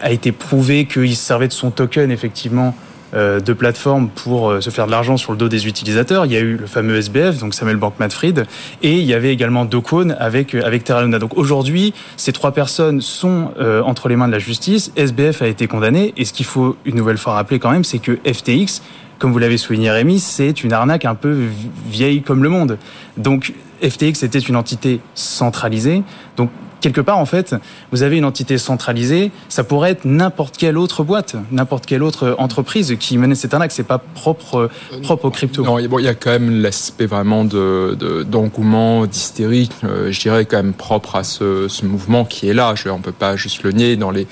a 0.00 0.10
été 0.10 0.32
prouvé 0.32 0.86
qu'il 0.86 1.16
servait 1.16 1.48
de 1.48 1.52
son 1.52 1.70
token 1.70 2.10
effectivement 2.10 2.68
euh, 2.68 2.83
de 3.14 3.52
plateformes 3.52 4.08
pour 4.08 4.50
euh, 4.50 4.60
se 4.60 4.70
faire 4.70 4.86
de 4.86 4.90
l'argent 4.90 5.16
sur 5.16 5.32
le 5.32 5.38
dos 5.38 5.48
des 5.48 5.66
utilisateurs. 5.66 6.26
Il 6.26 6.32
y 6.32 6.36
a 6.36 6.40
eu 6.40 6.56
le 6.56 6.66
fameux 6.66 6.96
SBF, 6.96 7.38
donc 7.38 7.54
Samuel 7.54 7.76
Bankman-Fried, 7.76 8.44
et 8.82 8.98
il 8.98 9.04
y 9.04 9.14
avait 9.14 9.32
également 9.32 9.64
Docone 9.64 10.16
avec 10.18 10.54
euh, 10.54 10.62
avec 10.64 10.84
Terra 10.84 11.02
Luna. 11.02 11.18
Donc 11.18 11.36
aujourd'hui, 11.36 11.94
ces 12.16 12.32
trois 12.32 12.52
personnes 12.52 13.00
sont 13.00 13.52
entre 13.84 14.08
les 14.08 14.16
mains 14.16 14.26
de 14.26 14.32
la 14.32 14.38
justice. 14.38 14.92
SBF 14.96 15.42
a 15.42 15.46
été 15.46 15.66
condamné, 15.66 16.12
et 16.16 16.24
ce 16.24 16.32
qu'il 16.32 16.46
faut 16.46 16.76
une 16.84 16.96
nouvelle 16.96 17.18
fois 17.18 17.34
rappeler 17.34 17.58
quand 17.58 17.70
même, 17.70 17.84
c'est 17.84 17.98
que 17.98 18.18
FTX 18.30 18.82
comme 19.18 19.32
vous 19.32 19.38
l'avez 19.38 19.56
souligné 19.56 19.90
Rémi, 19.90 20.18
c'est 20.18 20.64
une 20.64 20.72
arnaque 20.72 21.04
un 21.04 21.14
peu 21.14 21.46
vieille 21.88 22.22
comme 22.22 22.42
le 22.42 22.48
monde. 22.48 22.78
Donc 23.16 23.54
FTX 23.82 24.22
était 24.22 24.38
une 24.38 24.56
entité 24.56 25.00
centralisée. 25.14 26.02
Donc 26.36 26.50
quelque 26.84 27.00
part, 27.00 27.16
en 27.16 27.24
fait, 27.24 27.54
vous 27.92 28.02
avez 28.02 28.18
une 28.18 28.26
entité 28.26 28.58
centralisée, 28.58 29.32
ça 29.48 29.64
pourrait 29.64 29.92
être 29.92 30.04
n'importe 30.04 30.58
quelle 30.58 30.76
autre 30.76 31.02
boîte, 31.02 31.34
n'importe 31.50 31.86
quelle 31.86 32.02
autre 32.02 32.36
entreprise 32.38 32.94
qui 33.00 33.16
menait 33.16 33.34
cette 33.34 33.54
arnaque. 33.54 33.72
C'est 33.72 33.84
pas 33.84 33.96
propre, 33.96 34.68
propre 35.02 35.24
au 35.24 35.30
crypto. 35.30 35.64
Non, 35.64 35.78
il 35.78 36.04
y 36.04 36.08
a 36.08 36.14
quand 36.14 36.32
même 36.32 36.60
l'aspect 36.60 37.06
vraiment 37.06 37.46
de, 37.46 37.96
d'engouement, 38.28 39.06
d'hystérie, 39.06 39.70
euh, 39.84 40.12
je 40.12 40.20
dirais 40.20 40.44
quand 40.44 40.58
même 40.58 40.74
propre 40.74 41.16
à 41.16 41.24
ce, 41.24 41.84
mouvement 41.86 42.26
qui 42.26 42.50
est 42.50 42.54
là. 42.54 42.74
Je, 42.74 42.90
on 42.90 43.00
peut 43.00 43.12
pas 43.12 43.34
juste 43.36 43.62
le 43.62 43.72
nier. 43.72 43.96
Dans 43.96 44.10
les, 44.10 44.26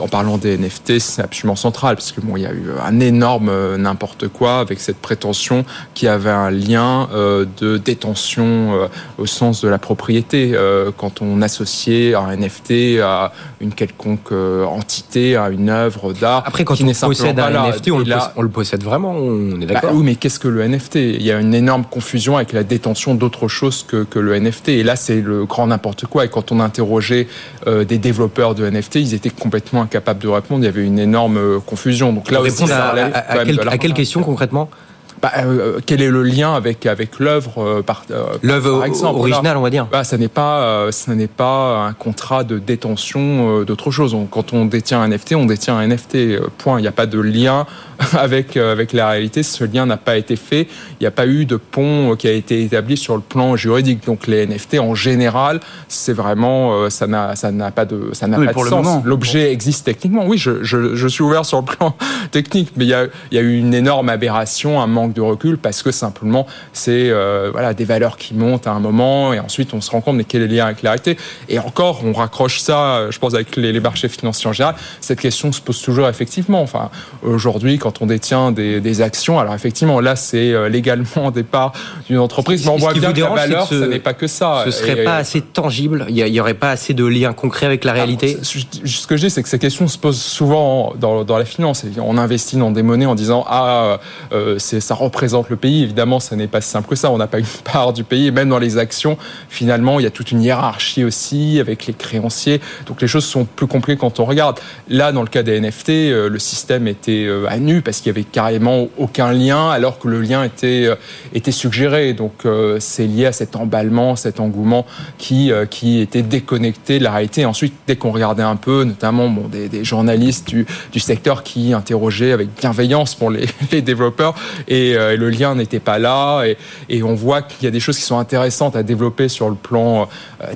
en 0.00 0.08
parlant 0.08 0.38
des 0.38 0.56
NFT, 0.56 1.00
c'est 1.00 1.22
absolument 1.22 1.56
central 1.56 1.96
parce 1.96 2.12
que 2.12 2.22
bon, 2.22 2.38
il 2.38 2.42
y 2.42 2.46
a 2.46 2.52
eu 2.52 2.70
un 2.82 3.00
énorme 3.00 3.50
euh, 3.50 3.76
n'importe 3.76 4.28
quoi 4.28 4.60
avec 4.60 4.80
cette 4.80 4.98
prétention 4.98 5.66
qui 5.92 6.08
avait 6.08 6.30
un 6.30 6.50
lien 6.50 7.08
euh, 7.12 7.44
de 7.58 7.76
détention 7.76 8.88
au 9.18 9.26
sens 9.26 9.60
de 9.60 9.68
la 9.68 9.78
propriété 9.78 10.54
quand 10.96 11.20
on 11.20 11.42
associait 11.42 11.97
un 12.14 12.36
NFT 12.36 13.00
à 13.02 13.32
une 13.60 13.72
quelconque 13.72 14.32
euh, 14.32 14.64
entité, 14.64 15.36
à 15.36 15.50
une 15.50 15.68
œuvre 15.68 16.12
d'art. 16.12 16.42
Après, 16.46 16.64
quand 16.64 16.80
on 16.80 17.06
possède 17.06 17.38
un 17.38 17.68
NFT, 17.70 17.90
on, 17.90 18.42
le 18.42 18.48
possède, 18.48 18.82
vraiment, 18.82 19.12
on 19.12 19.60
est 19.60 19.66
bah 19.66 19.74
d'accord 19.74 19.92
Oui, 19.94 20.02
mais 20.04 20.14
qu'est-ce 20.14 20.38
que 20.38 20.48
le 20.48 20.66
NFT 20.66 20.96
Il 20.96 21.22
y 21.22 21.32
a 21.32 21.40
une 21.40 21.54
énorme 21.54 21.84
confusion 21.84 22.36
avec 22.36 22.52
la 22.52 22.64
détention 22.64 23.14
d'autre 23.14 23.48
chose 23.48 23.84
que, 23.86 24.04
que, 24.04 24.18
le 24.18 24.38
NFT. 24.38 24.70
Et 24.70 24.82
là, 24.82 24.96
c'est 24.96 25.20
le 25.20 25.44
grand 25.44 25.66
n'importe 25.66 26.06
quoi. 26.06 26.24
Et 26.24 26.28
quand 26.28 26.52
on 26.52 26.60
interrogeait 26.60 27.28
euh, 27.66 27.84
des 27.84 27.98
développeurs 27.98 28.54
de 28.54 28.68
NFT, 28.68 28.96
ils 28.96 29.14
étaient 29.14 29.30
complètement 29.30 29.82
incapables 29.82 30.20
de 30.20 30.28
répondre. 30.28 30.62
Il 30.62 30.66
y 30.66 30.68
avait 30.68 30.84
une 30.84 30.98
énorme 30.98 31.36
euh, 31.36 31.58
confusion. 31.60 32.12
Donc 32.12 32.30
là 32.30 32.40
aussi, 32.40 32.70
à, 32.70 32.90
à, 32.90 33.40
à 33.40 33.78
quelle 33.78 33.94
question 33.94 34.22
concrètement? 34.22 34.70
Bah, 35.20 35.32
euh, 35.38 35.80
quel 35.84 36.00
est 36.00 36.10
le 36.10 36.22
lien 36.22 36.54
avec 36.54 36.86
avec 36.86 37.18
l'œuvre 37.18 37.58
euh, 37.58 37.82
par, 37.82 38.04
euh, 38.10 38.24
l'œuvre 38.42 38.84
originale, 39.02 39.56
on 39.56 39.62
va 39.62 39.70
dire 39.70 39.86
bah, 39.90 40.04
ça 40.04 40.16
n'est 40.16 40.28
pas 40.28 40.90
ça 40.92 41.14
n'est 41.14 41.26
pas 41.26 41.86
un 41.86 41.92
contrat 41.92 42.44
de 42.44 42.58
détention 42.58 43.62
d'autre 43.62 43.90
chose. 43.90 44.16
quand 44.30 44.52
on 44.52 44.66
détient 44.66 45.00
un 45.00 45.08
NFT, 45.08 45.34
on 45.34 45.46
détient 45.46 45.76
un 45.76 45.86
NFT. 45.86 46.40
point. 46.58 46.78
Il 46.78 46.82
n'y 46.82 46.88
a 46.88 46.92
pas 46.92 47.06
de 47.06 47.20
lien 47.20 47.66
avec 48.16 48.56
avec 48.56 48.92
la 48.92 49.08
réalité. 49.08 49.42
Ce 49.42 49.64
lien 49.64 49.86
n'a 49.86 49.96
pas 49.96 50.16
été 50.16 50.36
fait. 50.36 50.68
Il 51.00 51.02
n'y 51.02 51.06
a 51.06 51.10
pas 51.10 51.26
eu 51.26 51.46
de 51.46 51.56
pont 51.56 52.14
qui 52.16 52.28
a 52.28 52.32
été 52.32 52.62
établi 52.62 52.96
sur 52.96 53.16
le 53.16 53.22
plan 53.22 53.56
juridique. 53.56 54.04
Donc 54.06 54.26
les 54.26 54.46
NFT 54.46 54.78
en 54.78 54.94
général, 54.94 55.60
c'est 55.88 56.12
vraiment 56.12 56.88
ça 56.90 57.06
n'a 57.06 57.34
ça 57.34 57.50
n'a 57.50 57.70
pas 57.70 57.84
de 57.84 58.10
ça 58.12 58.26
n'a 58.26 58.38
pas 58.38 58.52
de 58.52 58.68
sens. 58.68 59.04
L'objet 59.04 59.52
existe 59.52 59.86
techniquement. 59.86 60.26
Oui, 60.26 60.38
je, 60.38 60.62
je, 60.62 60.94
je 60.94 61.08
suis 61.08 61.22
ouvert 61.22 61.44
sur 61.44 61.58
le 61.58 61.64
plan 61.64 61.96
technique, 62.30 62.72
mais 62.76 62.84
il 62.84 62.90
y 62.90 62.94
a 62.94 63.06
il 63.32 63.36
y 63.36 63.38
a 63.38 63.42
eu 63.42 63.58
une 63.58 63.74
énorme 63.74 64.08
aberration, 64.08 64.80
un 64.80 64.86
manque 64.86 65.07
de 65.12 65.20
recul 65.20 65.58
parce 65.58 65.82
que 65.82 65.90
simplement 65.90 66.46
c'est 66.72 67.10
euh, 67.10 67.50
voilà 67.52 67.74
des 67.74 67.84
valeurs 67.84 68.16
qui 68.16 68.34
montent 68.34 68.66
à 68.66 68.72
un 68.72 68.80
moment 68.80 69.32
et 69.32 69.40
ensuite 69.40 69.74
on 69.74 69.80
se 69.80 69.90
rend 69.90 70.00
compte 70.00 70.16
mais 70.16 70.24
quel 70.24 70.42
est 70.42 70.46
le 70.46 70.54
lien 70.54 70.66
avec 70.66 70.82
la 70.82 70.90
réalité? 70.90 71.16
Et 71.48 71.58
encore 71.58 72.02
on 72.04 72.12
raccroche 72.12 72.60
ça 72.60 73.10
je 73.10 73.18
pense 73.18 73.34
avec 73.34 73.56
les, 73.56 73.78
marchés 73.80 74.08
financiers 74.08 74.48
en 74.48 74.52
général. 74.52 74.74
Cette 75.00 75.20
question 75.20 75.52
se 75.52 75.60
pose 75.60 75.80
toujours 75.80 76.08
effectivement. 76.08 76.62
Enfin 76.62 76.90
aujourd'hui 77.22 77.78
quand 77.78 78.02
on 78.02 78.06
détient 78.06 78.52
des, 78.52 79.00
actions 79.00 79.38
alors 79.38 79.54
effectivement 79.54 80.00
là 80.00 80.16
c'est 80.16 80.52
euh, 80.52 80.68
légalement 80.68 81.30
des 81.30 81.44
parts 81.44 81.72
d'une 82.08 82.18
entreprise 82.18 82.64
mais 82.64 82.72
on 82.72 82.76
voit 82.76 82.94
bien 82.94 83.12
que 83.12 83.20
la 83.20 83.28
valeur 83.28 83.68
ce, 83.68 83.74
n'est 83.74 84.00
pas 84.00 84.14
que 84.14 84.26
ça. 84.26 84.62
ce 84.64 84.70
serait 84.70 85.04
pas 85.04 85.16
assez 85.16 85.40
tangible? 85.40 86.06
Il 86.08 86.16
y, 86.16 86.40
aurait 86.40 86.54
pas 86.54 86.70
assez 86.70 86.94
de 86.94 87.04
lien 87.04 87.32
concret 87.32 87.66
avec 87.66 87.84
la 87.84 87.92
réalité? 87.92 88.38
ce 88.42 89.06
que 89.06 89.16
je 89.16 89.26
dis 89.26 89.30
c'est 89.30 89.42
que 89.42 89.48
ces 89.48 89.58
questions 89.58 89.86
se 89.86 89.98
posent 89.98 90.20
souvent 90.20 90.94
dans, 90.98 91.24
dans 91.24 91.38
la 91.38 91.44
finance. 91.44 91.84
On 92.00 92.18
investit 92.18 92.56
dans 92.56 92.70
des 92.70 92.82
monnaies 92.82 93.06
en 93.06 93.14
disant 93.14 93.44
ah 93.48 93.98
euh, 94.32 94.58
c'est 94.58 94.80
ça 94.80 94.94
représente 94.98 95.50
le 95.50 95.56
pays. 95.56 95.82
Évidemment, 95.82 96.20
ça 96.20 96.36
n'est 96.36 96.46
pas 96.46 96.60
si 96.60 96.70
simple 96.70 96.88
que 96.88 96.96
ça. 96.96 97.10
On 97.10 97.18
n'a 97.18 97.26
pas 97.26 97.38
une 97.38 97.46
part 97.72 97.92
du 97.92 98.04
pays. 98.04 98.30
même 98.30 98.48
dans 98.48 98.58
les 98.58 98.78
actions, 98.78 99.16
finalement, 99.48 100.00
il 100.00 100.04
y 100.04 100.06
a 100.06 100.10
toute 100.10 100.32
une 100.32 100.42
hiérarchie 100.42 101.04
aussi 101.04 101.58
avec 101.60 101.86
les 101.86 101.94
créanciers. 101.94 102.60
Donc 102.86 103.00
les 103.00 103.08
choses 103.08 103.24
sont 103.24 103.44
plus 103.44 103.66
compliquées 103.66 103.98
quand 103.98 104.20
on 104.20 104.24
regarde. 104.24 104.58
Là, 104.88 105.12
dans 105.12 105.22
le 105.22 105.28
cas 105.28 105.42
des 105.42 105.60
NFT, 105.60 105.90
euh, 105.90 106.28
le 106.28 106.38
système 106.38 106.86
était 106.88 107.24
euh, 107.26 107.46
à 107.48 107.58
nu 107.58 107.82
parce 107.82 107.98
qu'il 107.98 108.08
y 108.08 108.10
avait 108.10 108.24
carrément 108.24 108.88
aucun 108.98 109.32
lien, 109.32 109.70
alors 109.70 109.98
que 109.98 110.08
le 110.08 110.20
lien 110.20 110.44
était 110.44 110.86
euh, 110.86 110.94
était 111.34 111.52
suggéré. 111.52 112.12
Donc 112.12 112.46
c'est 112.78 113.06
lié 113.06 113.26
à 113.26 113.32
cet 113.32 113.56
emballement, 113.56 114.16
cet 114.16 114.40
engouement 114.40 114.86
qui 115.18 115.50
qui 115.70 116.00
était 116.00 116.22
déconnecté 116.22 116.98
de 116.98 117.04
la 117.04 117.12
réalité. 117.12 117.44
ensuite, 117.44 117.74
dès 117.86 117.96
qu'on 117.96 118.10
regardait 118.10 118.42
un 118.42 118.56
peu, 118.56 118.84
notamment 118.84 119.28
des, 119.28 119.84
journalistes 119.84 120.48
du, 120.48 120.66
du 120.92 121.00
secteur 121.00 121.42
qui 121.42 121.72
interrogeaient 121.72 122.32
avec 122.32 122.48
bienveillance 122.58 123.14
pour 123.14 123.30
les, 123.30 123.46
les 123.72 123.82
développeurs 123.82 124.34
et 124.66 124.87
et, 124.90 125.16
le 125.16 125.30
lien 125.30 125.54
n'était 125.54 125.80
pas 125.80 125.98
là. 125.98 126.44
Et, 126.88 127.02
on 127.02 127.14
voit 127.14 127.42
qu'il 127.42 127.64
y 127.64 127.66
a 127.66 127.70
des 127.70 127.80
choses 127.80 127.96
qui 127.96 128.04
sont 128.04 128.18
intéressantes 128.18 128.76
à 128.76 128.82
développer 128.82 129.28
sur 129.28 129.48
le 129.48 129.54
plan 129.54 130.08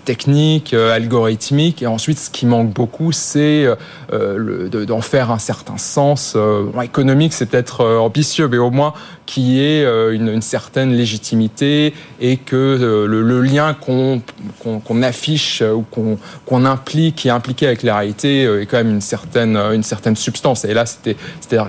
technique, 0.05 0.75
algorithmique. 0.75 1.83
Et 1.83 1.87
ensuite, 1.87 2.19
ce 2.19 2.31
qui 2.31 2.47
manque 2.47 2.71
beaucoup, 2.71 3.12
c'est 3.12 3.67
d'en 4.11 5.01
faire 5.01 5.31
un 5.31 5.39
certain 5.39 5.79
sens. 5.79 6.37
économique, 6.83 7.33
c'est 7.33 7.47
peut-être 7.47 7.85
ambitieux, 7.85 8.49
mais 8.49 8.59
au 8.59 8.71
moins 8.71 8.93
qui 9.25 9.61
ait 9.61 9.85
une, 10.12 10.29
une 10.29 10.43
certaine 10.43 10.93
légitimité 10.93 11.95
et 12.21 12.37
que 12.37 13.07
le, 13.09 13.43
lien 13.43 13.75
qu'on 13.75 15.03
affiche 15.03 15.62
ou 15.62 15.85
qu'on 16.45 16.65
implique, 16.65 17.17
qui 17.17 17.29
est 17.29 17.33
impliqué 17.33 17.67
avec 17.67 17.83
la 17.83 17.97
réalité, 17.97 18.43
est 18.43 18.67
quand 18.67 18.79
même 18.79 18.91
une 18.91 19.01
certaine, 19.01 20.17
substance. 20.17 20.65
Et 20.65 20.75
là, 20.75 20.87
c'était 20.87 21.17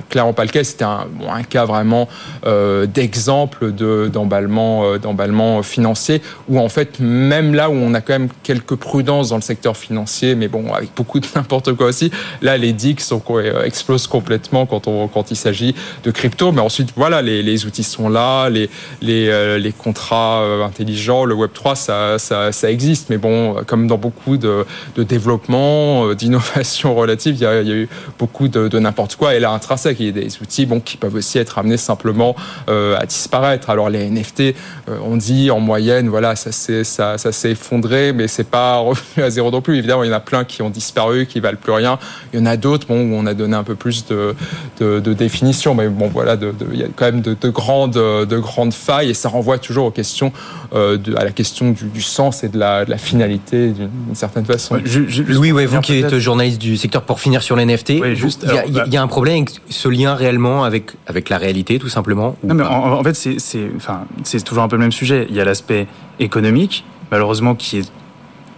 clairement 0.09 0.33
pas 0.33 0.43
le 0.43 0.49
cas. 0.49 0.63
C'était 0.63 0.85
un, 0.85 1.07
cas 1.49 1.65
vraiment 1.65 2.07
euh, 2.53 2.85
d'exemple 2.85 3.71
d'emballement 3.71 4.85
euh, 4.85 4.97
d'emballement 4.97 5.63
financier 5.63 6.21
où 6.47 6.59
en 6.59 6.69
fait, 6.69 6.99
même 6.99 7.53
là 7.53 7.69
où 7.69 7.73
on 7.73 7.93
a 7.93 8.01
quand 8.01 8.13
même 8.13 8.29
quelques 8.43 8.75
prudences 8.75 9.29
dans 9.29 9.35
le 9.35 9.41
secteur 9.41 9.75
financier, 9.75 10.35
mais 10.35 10.47
bon, 10.47 10.73
avec 10.73 10.89
beaucoup 10.95 11.19
de 11.19 11.27
n'importe 11.35 11.73
quoi 11.73 11.87
aussi, 11.87 12.11
là, 12.41 12.57
les 12.57 12.73
dix 12.73 12.99
sont, 12.99 13.21
euh, 13.31 13.63
explosent 13.63 14.07
complètement 14.07 14.65
quand, 14.65 14.87
on, 14.87 15.07
quand 15.07 15.31
il 15.31 15.35
s'agit 15.35 15.75
de 16.03 16.11
crypto. 16.11 16.51
Mais 16.51 16.61
ensuite, 16.61 16.93
voilà, 16.95 17.21
les, 17.21 17.41
les 17.41 17.65
outils 17.65 17.83
sont 17.83 18.09
là, 18.09 18.49
les, 18.49 18.69
les, 19.01 19.59
les 19.59 19.71
contrats 19.71 20.43
intelligents, 20.63 21.25
le 21.25 21.35
Web3, 21.35 21.75
ça, 21.75 22.19
ça, 22.19 22.51
ça, 22.51 22.71
existe. 22.71 23.09
Mais 23.09 23.17
bon, 23.17 23.55
comme 23.65 23.87
dans 23.87 23.97
beaucoup 23.97 24.37
de, 24.37 24.65
de 24.95 25.03
développement, 25.03 26.13
d'innovation 26.13 26.95
relative, 26.95 27.35
il 27.35 27.41
y, 27.41 27.45
a, 27.45 27.63
eu 27.63 27.89
beaucoup 28.19 28.47
de, 28.47 28.67
de 28.67 28.79
n'importe 28.79 29.15
quoi. 29.15 29.35
Et 29.35 29.39
là, 29.39 29.51
intrinsèque, 29.51 29.97
il 29.99 30.05
y 30.05 30.09
a 30.09 30.11
des 30.11 30.41
outils 30.41 30.65
bon, 30.65 30.79
qui 30.79 30.97
peuvent 30.97 31.15
aussi 31.15 31.37
être 31.37 31.57
amenés 31.57 31.77
simplement 31.77 32.35
à 32.67 33.05
disparaître. 33.05 33.69
Alors 33.69 33.89
les 33.89 34.09
NFT, 34.09 34.41
euh, 34.41 34.97
on 35.03 35.17
dit 35.17 35.51
en 35.51 35.59
moyenne, 35.59 36.09
voilà, 36.09 36.35
ça 36.35 36.51
s'est 36.51 36.83
ça, 36.83 37.17
ça 37.17 37.31
s'est 37.31 37.51
effondré, 37.51 38.13
mais 38.13 38.27
c'est 38.27 38.49
pas 38.49 38.77
revenu 38.77 39.23
à 39.23 39.29
zéro 39.29 39.51
non 39.51 39.61
plus. 39.61 39.77
Évidemment, 39.77 40.03
il 40.03 40.09
y 40.09 40.13
en 40.13 40.17
a 40.17 40.19
plein 40.19 40.43
qui 40.43 40.61
ont 40.61 40.69
disparu, 40.69 41.25
qui 41.25 41.39
valent 41.39 41.57
plus 41.61 41.71
rien. 41.71 41.99
Il 42.33 42.39
y 42.39 42.41
en 42.41 42.45
a 42.45 42.57
d'autres, 42.57 42.87
bon, 42.87 42.99
où 42.99 43.15
on 43.15 43.25
a 43.25 43.33
donné 43.33 43.55
un 43.55 43.63
peu 43.63 43.75
plus 43.75 44.05
de, 44.05 44.35
de, 44.79 44.99
de 44.99 45.13
définition, 45.13 45.75
mais 45.75 45.87
bon, 45.87 46.07
voilà, 46.07 46.35
de, 46.35 46.53
il 46.71 46.79
y 46.79 46.83
a 46.83 46.87
quand 46.95 47.05
même 47.05 47.21
de, 47.21 47.49
grandes 47.49 47.93
de 47.93 48.37
grandes 48.37 48.73
failles, 48.73 49.09
et 49.09 49.13
ça 49.13 49.29
renvoie 49.29 49.57
toujours 49.57 49.85
aux 49.85 49.91
questions, 49.91 50.31
euh, 50.73 50.97
à 51.17 51.23
la 51.23 51.31
question 51.31 51.71
du, 51.71 51.85
du, 51.85 52.01
sens 52.01 52.43
et 52.43 52.49
de 52.49 52.57
la, 52.57 52.85
de 52.85 52.89
la 52.89 52.97
finalité 52.97 53.69
d'une 53.69 54.15
certaine 54.15 54.45
façon. 54.45 54.79
Louis, 55.27 55.51
ouais, 55.51 55.65
vous 55.65 55.81
qui 55.81 55.99
êtes 55.99 56.17
journaliste 56.19 56.59
du 56.59 56.77
secteur, 56.77 57.03
pour 57.03 57.19
finir 57.19 57.41
sur 57.43 57.55
les 57.55 57.65
NFT, 57.65 57.89
il 57.89 58.87
y, 58.87 58.93
y, 58.93 58.97
a 58.97 59.01
un 59.01 59.07
problème 59.07 59.33
avec 59.37 59.61
ce 59.69 59.87
lien 59.87 60.15
réellement 60.15 60.63
avec 60.63 60.91
avec 61.07 61.29
la 61.29 61.37
réalité, 61.37 61.79
tout 61.79 61.89
simplement? 61.89 62.22
Non, 62.43 62.55
mais 62.55 62.63
en, 62.63 62.93
en, 62.93 63.03
fait, 63.03 63.13
c'est 63.13 63.71
enfin 63.75 64.05
c'est 64.23 64.43
toujours 64.43 64.63
un 64.63 64.67
peu 64.67 64.75
le 64.75 64.81
même 64.81 64.91
sujet. 64.91 65.27
Il 65.29 65.35
y 65.35 65.41
a 65.41 65.45
l'aspect 65.45 65.87
économique, 66.19 66.85
malheureusement, 67.11 67.55
qui 67.55 67.79
est 67.79 67.91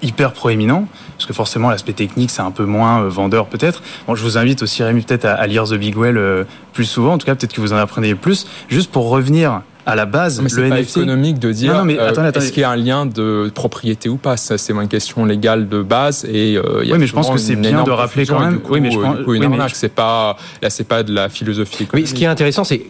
hyper 0.01 0.33
proéminent, 0.33 0.87
parce 1.17 1.25
que 1.25 1.33
forcément 1.33 1.69
l'aspect 1.69 1.93
technique 1.93 2.29
c'est 2.29 2.41
un 2.41 2.51
peu 2.51 2.65
moins 2.65 3.01
euh, 3.01 3.09
vendeur 3.09 3.47
peut-être. 3.47 3.81
Bon, 4.07 4.15
je 4.15 4.21
vous 4.23 4.37
invite 4.37 4.61
aussi 4.61 4.83
Rémi 4.83 5.01
peut-être 5.01 5.25
à, 5.25 5.33
à, 5.33 5.47
lire 5.47 5.63
The 5.63 5.75
Big 5.75 5.97
Well 5.97 6.17
euh, 6.17 6.43
plus 6.73 6.85
souvent, 6.85 7.13
en 7.13 7.17
tout 7.17 7.25
cas 7.25 7.33
peut-être 7.33 7.53
que 7.53 7.61
vous 7.61 7.73
en 7.73 7.77
apprenez 7.77 8.13
plus, 8.13 8.45
juste 8.67 8.91
pour 8.91 9.09
revenir 9.09 9.61
à 9.85 9.95
la 9.95 10.05
base, 10.05 10.41
mais 10.41 10.49
le 10.49 10.69
pas 10.69 10.79
économique 10.79 11.39
de 11.39 11.51
dire 11.51 11.75
non, 11.75 11.85
mais 11.85 11.99
euh, 11.99 12.09
attendez, 12.09 12.35
est-ce 12.35 12.51
qu'il 12.51 12.61
y 12.61 12.63
a 12.63 12.71
un 12.71 12.75
lien 12.75 13.05
de 13.05 13.51
propriété 13.53 14.09
ou 14.09 14.17
pas? 14.17 14.35
Ça, 14.35 14.57
c'est 14.57 14.73
une 14.73 14.87
question 14.87 15.25
légale 15.25 15.69
de 15.69 15.81
base. 15.83 16.25
Et 16.25 16.57
euh, 16.57 16.81
il 16.81 16.89
y 16.89 16.91
a 16.91 16.95
oui, 16.95 16.99
mais 16.99 17.07
je 17.07 17.13
pense 17.13 17.29
que 17.29 17.37
c'est 17.37 17.55
bien 17.55 17.83
de 17.83 17.91
rappeler 17.91 18.25
quand 18.25 18.39
même. 18.39 18.59
Coup, 18.59 18.73
oui, 18.73 18.81
mais 18.81 18.91
je 18.91 18.99
pense, 18.99 19.17
oui, 19.27 19.39
mais 19.39 19.57
c'est 19.73 19.89
pas 19.89 20.37
là, 20.61 20.69
c'est 20.69 20.87
pas 20.87 21.03
de 21.03 21.13
la 21.13 21.29
philosophie 21.29 21.83
économique. 21.83 22.07
Oui, 22.07 22.09
ce 22.09 22.15
qui 22.15 22.23
est 22.23 22.27
intéressant, 22.27 22.63
c'est 22.63 22.87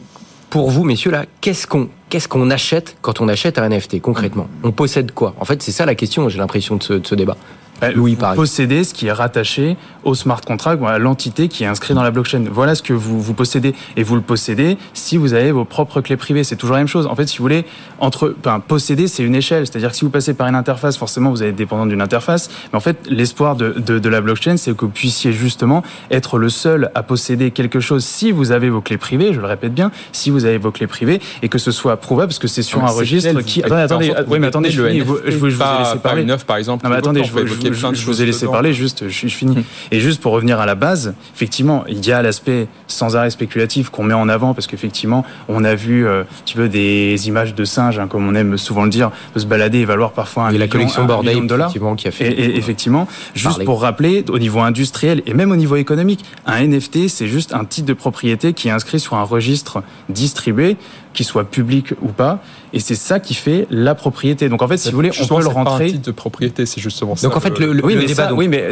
pour 0.56 0.72
vous, 0.72 0.86
messieurs, 0.86 1.12
là, 1.12 1.26
qu'est-ce 1.42 1.68
qu'on 1.68 1.90
qu'est-ce 2.08 2.30
qu'on 2.30 2.50
achète 2.50 2.96
quand 3.02 3.20
on 3.20 3.28
achète 3.28 3.60
un 3.60 3.68
NFT 3.68 4.00
concrètement? 4.00 4.48
On 4.64 4.72
possède 4.72 5.12
quoi? 5.12 5.36
En 5.38 5.44
fait, 5.44 5.62
c'est 5.62 5.74
ça 5.74 5.86
la 5.86 5.96
question. 5.96 6.30
J'ai 6.30 6.38
l'impression 6.38 6.78
de 6.78 7.02
ce 7.04 7.14
débat. 7.14 7.36
Bah, 7.82 7.92
Louis, 7.92 8.16
vous 8.16 8.36
possédez 8.36 8.84
ce 8.84 8.94
qui 8.94 9.08
est 9.08 9.12
rattaché 9.12 9.78
au 10.04 10.16
smart 10.16 10.40
contract 10.40 10.82
ou 10.82 10.88
à 10.88 10.98
l'entité 10.98 11.48
qui 11.48 11.64
est 11.64 11.68
inscrite 11.68 11.96
dans 11.96 12.04
la 12.04 12.12
blockchain. 12.12 12.44
Voilà 12.50 12.76
ce 12.76 12.82
que 12.82 12.94
vous, 12.94 13.20
vous 13.20 13.34
possédez. 13.34 13.74
Et 13.98 14.04
vous 14.04 14.16
le 14.16 14.22
possédez 14.22 14.78
si 14.94 15.18
vous 15.18 15.34
avez 15.34 15.52
vos 15.52 15.66
propres 15.66 16.02
clés 16.02 16.16
privées. 16.16 16.44
C'est 16.44 16.56
toujours 16.56 16.76
la 16.76 16.80
même 16.80 16.88
chose. 16.88 17.08
En 17.08 17.16
fait, 17.16 17.28
si 17.28 17.38
vous 17.38 17.44
voulez, 17.44 17.66
entre, 18.00 18.36
enfin, 18.40 18.60
posséder, 18.60 19.08
c'est 19.08 19.24
une 19.24 19.36
échelle. 19.36 19.66
C'est-à-dire 19.68 19.92
que 19.92 19.98
si 19.98 20.06
vous 20.06 20.12
passez 20.12 20.34
par 20.34 20.48
une 20.48 20.56
interface, 20.56 20.98
forcément, 20.98 21.32
vous 21.32 21.42
allez 21.42 21.52
être 21.52 21.56
dépendant 21.56 21.86
d'une 21.86 22.02
interface. 22.02 22.50
Mais 22.72 22.78
en 22.78 22.82
fait, 22.82 22.98
l'espoir 23.10 23.56
de, 23.56 23.72
de, 23.72 24.00
de, 24.00 24.10
la 24.10 24.22
blockchain, 24.22 24.58
c'est 24.58 24.76
que 24.76 24.86
vous 24.86 24.92
puissiez 24.92 25.34
justement 25.34 25.84
être 26.12 26.38
le 26.38 26.50
seul 26.50 26.92
à 26.96 27.04
posséder 27.04 27.52
quelque 27.52 27.80
chose 27.80 28.06
si 28.06 28.32
vous 28.32 28.52
avez 28.52 28.70
vos 28.70 28.82
clés 28.82 28.98
privées, 28.98 29.34
je 29.34 29.42
le 29.42 29.48
répète 29.48 29.74
bien, 29.74 29.92
si 30.12 30.30
vous 30.30 30.46
avez 30.46 30.58
vos 30.58 30.72
clés 30.72 30.88
privées 30.88 31.20
et 31.42 31.50
que 31.50 31.58
ce 31.58 31.72
soit 31.72 31.98
prouvable 31.98 32.28
parce 32.28 32.40
que 32.40 32.48
c'est 32.48 32.64
sur 32.64 32.84
un 32.84 32.90
registre 32.90 33.42
qui. 33.42 33.64
Attendez, 33.64 33.82
attendez, 33.82 34.14
oui, 34.28 34.40
mais 34.40 34.48
attendez, 34.48 34.70
je, 34.70 34.82
je, 34.82 35.32
je, 35.32 35.38
vous 35.38 35.48
ai 35.48 35.50
laissé 35.50 35.98
parler. 36.02 36.22
Une 36.22 36.38
par 36.38 36.58
exemple. 36.58 36.86
Non, 36.86 36.92
mais 36.92 36.98
attendez, 36.98 37.24
je, 37.24 37.46
je 37.46 37.65
vous 37.72 38.22
ai 38.22 38.26
laissé 38.26 38.48
parler, 38.48 38.74
juste, 38.74 39.08
je, 39.08 39.28
je 39.28 39.34
finis. 39.34 39.58
Et 39.92 40.00
juste 40.00 40.22
pour 40.22 40.34
revenir 40.34 40.60
à 40.60 40.66
la 40.66 40.76
base, 40.76 41.14
effectivement, 41.34 41.84
il 41.88 42.06
y 42.06 42.12
a 42.12 42.22
l'aspect 42.22 42.68
sans 42.88 43.16
arrêt 43.16 43.30
spéculatif 43.30 43.90
qu'on 43.90 44.04
met 44.04 44.14
en 44.14 44.30
avant 44.30 44.54
parce 44.54 44.68
qu'effectivement, 44.68 45.26
on 45.48 45.64
a 45.64 45.76
vu, 45.76 46.08
euh, 46.08 46.24
tu 46.46 46.58
veux, 46.58 46.70
des 46.70 47.28
images 47.28 47.56
de 47.56 47.66
singes, 47.66 48.00
hein, 48.00 48.08
comme 48.08 48.28
on 48.28 48.36
aime 48.36 48.58
souvent 48.58 48.84
le 48.84 48.90
dire, 48.90 49.12
se 49.36 49.46
balader 49.46 49.80
et 49.80 49.86
valoir 49.86 50.12
parfois 50.12 50.48
un 50.48 50.52
et 50.52 50.58
la 50.58 50.68
collection 50.68 51.06
Bordel, 51.06 51.42
de 51.42 51.48
dollars. 51.48 51.74
qui 51.98 52.08
a 52.08 52.12
fait. 52.12 52.32
Et, 52.32 52.58
effectivement, 52.58 53.08
juste 53.34 53.64
pour 53.64 53.82
rappeler, 53.82 54.24
au 54.30 54.40
niveau 54.40 54.60
industriel 54.60 55.22
et 55.26 55.34
même 55.34 55.52
au 55.52 55.56
niveau 55.56 55.76
économique, 55.76 56.24
un 56.46 56.66
NFT, 56.66 57.08
c'est 57.08 57.28
juste 57.28 57.54
un 57.54 57.66
titre 57.66 57.88
de 57.88 57.94
propriété 57.94 58.54
qui 58.54 58.68
est 58.68 58.72
inscrit 58.72 59.00
sur 59.00 59.16
un 59.16 59.24
registre 59.24 59.84
distribué 60.10 60.78
qu'il 61.16 61.26
soit 61.26 61.44
public 61.44 61.94
ou 62.02 62.10
pas. 62.10 62.40
Et 62.74 62.80
c'est 62.80 62.96
ça 62.96 63.20
qui 63.20 63.34
fait 63.34 63.68
la 63.72 63.96
propriété. 63.96 64.50
Donc 64.50 64.62
en 64.62 64.68
fait, 64.68 64.78
si 64.78 64.90
vous 64.90 64.96
voulez, 64.96 65.12
on 65.20 65.26
peut 65.26 65.42
le 65.42 65.48
rentrer. 65.48 65.78
Pas 65.78 65.84
un 65.84 65.88
titre 65.88 66.06
de 66.06 66.12
propriété, 66.12 66.66
c'est 66.66 66.82
justement 66.82 67.16
ça. 67.16 67.28
Donc 67.28 67.38
en 67.38 67.40
fait, 67.40 67.58
le, 67.58 67.84
oui, 67.84 67.96
mais 67.98 68.06
débat, 68.06 68.34
oui, 68.34 68.48
mais 68.48 68.70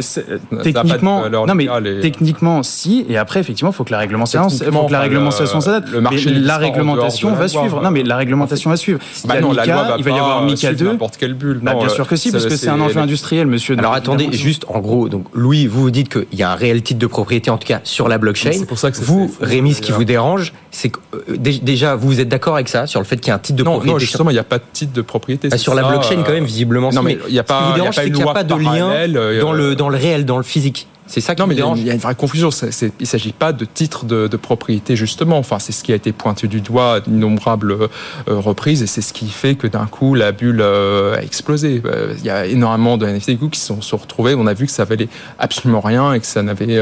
techniquement, 0.62 1.28
non, 1.28 1.54
mais 1.54 1.66
techniquement, 2.00 2.62
si. 2.62 3.06
Et 3.08 3.16
après, 3.16 3.40
effectivement, 3.40 3.70
il 3.70 3.74
faut 3.74 3.84
que 3.84 3.92
la 3.92 3.98
réglementation, 3.98 4.48
faut 4.48 4.86
que 4.86 4.92
la 4.92 5.00
réglementation 5.00 5.60
s'adapte. 5.60 5.88
Le 5.88 6.00
marché, 6.00 6.30
la 6.30 6.58
réglementation 6.58 7.32
va 7.34 7.48
suivre. 7.48 7.82
Non, 7.82 7.90
mais 7.90 8.02
la 8.02 8.16
réglementation 8.16 8.70
va 8.70 8.76
suivre. 8.76 9.00
Bah 9.24 9.40
non, 9.40 9.52
la 9.52 9.66
loi 9.66 9.82
va 9.82 9.94
il 9.98 10.04
va 10.04 10.10
y 10.10 10.18
avoir 10.18 10.42
MiCA 10.42 10.72
2. 10.72 10.84
N'importe 10.86 11.16
quelle 11.16 11.34
bulle. 11.34 11.60
Bah, 11.62 11.74
bien 11.74 11.88
sûr 11.88 12.06
que 12.06 12.16
si, 12.16 12.30
parce 12.30 12.46
que 12.46 12.56
c'est 12.56 12.68
un 12.68 12.80
enjeu 12.80 13.00
industriel, 13.00 13.46
monsieur. 13.46 13.76
Alors 13.78 13.94
attendez, 13.94 14.32
juste 14.32 14.66
en 14.68 14.80
gros, 14.80 15.08
donc 15.08 15.26
Louis, 15.32 15.66
vous 15.66 15.82
vous 15.82 15.90
dites 15.90 16.08
qu'il 16.08 16.38
y 16.38 16.42
a 16.42 16.50
un 16.50 16.54
réel 16.54 16.82
titre 16.82 17.00
de 17.00 17.06
propriété, 17.06 17.50
en 17.50 17.58
tout 17.58 17.66
cas 17.66 17.80
sur 17.84 18.08
la 18.08 18.18
blockchain. 18.18 18.52
C'est 18.52 18.66
pour 18.66 18.78
ça 18.78 18.90
que 18.90 19.00
vous, 19.00 19.34
Rémi, 19.40 19.74
ce 19.74 19.80
qui 19.80 19.92
vous 19.92 20.04
dérange, 20.04 20.52
c'est 20.70 20.90
que 20.90 20.98
euh, 21.14 21.36
déjà, 21.36 21.96
vous 21.96 22.20
êtes 22.20 22.28
d'accord 22.34 22.54
avec 22.54 22.68
ça 22.68 22.86
sur 22.86 23.00
le 23.00 23.06
fait 23.06 23.16
qu'il 23.16 23.28
y 23.28 23.30
a 23.30 23.36
un 23.36 23.38
titre 23.38 23.58
de 23.58 23.62
propriété. 23.62 23.92
Non, 23.92 23.98
justement, 23.98 24.30
il 24.30 24.34
n'y 24.34 24.38
a 24.38 24.44
pas 24.44 24.58
de 24.58 24.64
titre 24.72 24.92
de 24.92 25.02
propriété. 25.02 25.48
Bah, 25.48 25.58
sur 25.58 25.74
la 25.74 25.84
blockchain, 25.84 26.22
quand 26.24 26.32
même, 26.32 26.44
visiblement. 26.44 26.90
Non, 26.90 27.02
mais 27.02 27.18
il 27.28 27.32
n'y 27.32 27.38
a 27.38 27.44
pas, 27.44 27.74
a 27.74 28.32
pas 28.32 28.44
de 28.44 28.54
lien 28.54 28.90
euh, 28.90 29.40
dans 29.40 29.52
le 29.52 29.74
dans 29.76 29.88
le 29.88 29.96
réel, 29.96 30.24
dans 30.24 30.36
le 30.36 30.42
physique. 30.42 30.88
C'est 31.14 31.20
ça 31.20 31.36
qui 31.36 31.42
non, 31.42 31.46
mais 31.46 31.54
il 31.54 31.86
y 31.86 31.90
a 31.90 31.94
une 31.94 32.00
vraie 32.00 32.16
confusion. 32.16 32.50
il 32.50 32.90
ne 32.98 33.04
s'agit 33.06 33.32
pas 33.32 33.52
de 33.52 33.64
titre 33.64 34.04
de, 34.04 34.26
de, 34.26 34.36
propriété, 34.36 34.96
justement. 34.96 35.38
Enfin, 35.38 35.60
c'est 35.60 35.70
ce 35.70 35.84
qui 35.84 35.92
a 35.92 35.94
été 35.94 36.10
pointé 36.10 36.48
du 36.48 36.60
doigt 36.60 36.94
à 36.94 37.00
d'innombrables 37.00 37.70
euh, 37.72 37.86
reprises 38.26 38.82
et 38.82 38.88
c'est 38.88 39.00
ce 39.00 39.12
qui 39.12 39.28
fait 39.28 39.54
que 39.54 39.68
d'un 39.68 39.86
coup, 39.86 40.16
la 40.16 40.32
bulle 40.32 40.60
euh, 40.60 41.16
a 41.16 41.22
explosé. 41.22 41.80
Euh, 41.84 42.14
il 42.18 42.24
y 42.24 42.30
a 42.30 42.46
énormément 42.46 42.96
de 42.96 43.06
NFT 43.06 43.38
qui 43.48 43.60
se 43.60 43.80
sont 43.80 43.96
retrouvés. 43.96 44.34
On 44.34 44.48
a 44.48 44.54
vu 44.54 44.66
que 44.66 44.72
ça 44.72 44.84
valait 44.84 45.08
absolument 45.38 45.80
rien 45.80 46.14
et 46.14 46.18
que 46.18 46.26
ça 46.26 46.42
n'avait 46.42 46.80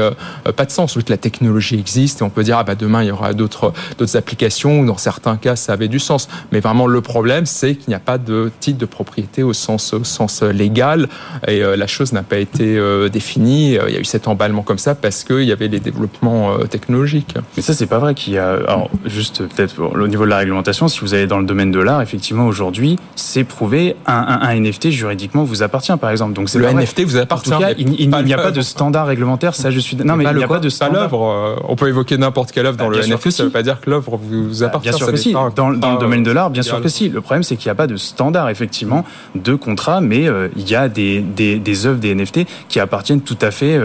pas 0.55 0.65
de 0.65 0.71
sens. 0.71 0.95
que 0.95 1.01
la 1.09 1.17
technologie 1.17 1.77
existe 1.77 2.21
et 2.21 2.23
on 2.23 2.31
peut 2.31 2.43
dire, 2.43 2.57
ah 2.57 2.63
bah 2.63 2.73
demain, 2.73 3.03
il 3.03 3.09
y 3.09 3.11
aura 3.11 3.33
d'autres, 3.33 3.71
applications 4.15 4.79
où 4.79 4.85
dans 4.87 4.97
certains 4.97 5.37
cas, 5.37 5.55
ça 5.55 5.73
avait 5.73 5.87
du 5.87 5.99
sens. 5.99 6.27
Mais 6.51 6.59
vraiment, 6.59 6.87
le 6.87 7.01
problème, 7.01 7.45
c'est 7.45 7.75
qu'il 7.75 7.89
n'y 7.89 7.95
a 7.95 7.99
pas 7.99 8.17
de 8.17 8.51
titre 8.59 8.79
de 8.79 8.87
propriété 8.87 9.43
au 9.43 9.53
sens, 9.53 9.93
au 9.93 10.03
sens 10.03 10.41
légal 10.41 11.07
et 11.47 11.59
la 11.59 11.85
chose 11.85 12.13
n'a 12.13 12.23
pas 12.23 12.37
été 12.37 12.79
définie. 13.11 13.73
Il 13.73 13.93
y 13.93 13.97
a 13.97 13.99
eu 13.99 14.05
cet 14.23 14.29
emballement 14.29 14.61
comme 14.61 14.77
ça 14.77 14.95
parce 14.95 15.25
qu'il 15.25 15.43
y 15.43 15.51
avait 15.51 15.67
les 15.67 15.81
développements 15.81 16.53
euh, 16.53 16.63
technologiques. 16.63 17.35
Mais 17.57 17.61
ça, 17.61 17.73
c'est 17.73 17.87
pas 17.87 17.99
vrai 17.99 18.13
qu'il 18.13 18.33
y 18.33 18.37
a. 18.37 18.53
Alors, 18.53 18.89
juste 19.05 19.45
peut-être 19.45 19.81
au 19.81 20.07
niveau 20.07 20.23
de 20.23 20.29
la 20.29 20.37
réglementation, 20.37 20.87
si 20.87 21.01
vous 21.01 21.13
allez 21.13 21.27
dans 21.27 21.39
le 21.39 21.45
domaine 21.45 21.71
de 21.71 21.79
l'art, 21.79 22.01
effectivement, 22.01 22.47
aujourd'hui, 22.47 22.97
c'est 23.15 23.43
prouvé, 23.43 23.97
un, 24.05 24.39
un, 24.41 24.55
NFT 24.55 24.91
juridiquement 24.91 25.43
vous 25.43 25.61
appartient, 25.61 25.95
par 25.99 26.09
exemple. 26.09 26.33
Donc, 26.33 26.47
c'est 26.47 26.59
le 26.59 26.71
NFT 26.71 27.01
vous 27.01 27.17
appartient. 27.17 27.53
En 27.53 27.57
tout 27.57 27.61
cas, 27.61 27.73
il, 27.77 28.09
n'y 28.09 28.33
a 28.33 28.37
pas 28.37 28.51
de 28.51 28.61
standard 28.61 29.07
réglementaire. 29.07 29.55
Ça, 29.55 29.71
je 29.71 29.79
suis. 29.79 29.97
Non, 29.97 30.15
mais, 30.15 30.23
il 30.23 30.37
n'y 30.37 30.43
a 30.43 30.47
pas 30.47 30.59
de 30.59 30.69
standard. 30.69 31.01
l'œuvre. 31.01 31.29
Euh, 31.29 31.55
on 31.67 31.75
peut 31.75 31.89
évoquer 31.89 32.17
n'importe 32.17 32.53
quelle 32.53 32.65
œuvre 32.65 32.77
dans 32.77 32.89
bah, 32.89 32.97
le 32.97 33.05
NFT. 33.05 33.31
Ça 33.31 33.43
ne 33.43 33.47
veut 33.49 33.53
pas 33.53 33.63
dire 33.63 33.81
que 33.81 33.89
l'œuvre 33.89 34.15
vous 34.15 34.59
bah, 34.61 34.67
appartient. 34.67 34.89
Bien 34.89 34.97
sûr 34.97 35.11
que 35.11 35.17
si. 35.17 35.33
Dans, 35.33 35.69
le 35.69 35.99
domaine 35.99 36.23
de 36.23 36.31
l'art, 36.31 36.49
bien 36.49 36.63
sûr 36.63 36.81
que 36.81 36.87
si. 36.87 37.09
Le 37.09 37.19
problème, 37.19 37.43
c'est 37.43 37.57
qu'il 37.57 37.67
n'y 37.67 37.71
a 37.71 37.75
pas 37.75 37.87
de 37.87 37.97
standard, 37.97 38.49
effectivement, 38.49 39.03
de 39.35 39.55
contrat, 39.55 39.99
mais 39.99 40.29
euh, 40.29 40.47
il 40.55 40.69
y 40.69 40.75
a 40.75 40.87
des, 40.87 41.19
des, 41.19 41.59
des 41.59 41.85
œuvres 41.85 41.99
des 41.99 42.15
NFT 42.15 42.41
qui 42.69 42.79
appartiennent 42.79 43.21
tout 43.21 43.37
à 43.41 43.51
fait 43.51 43.77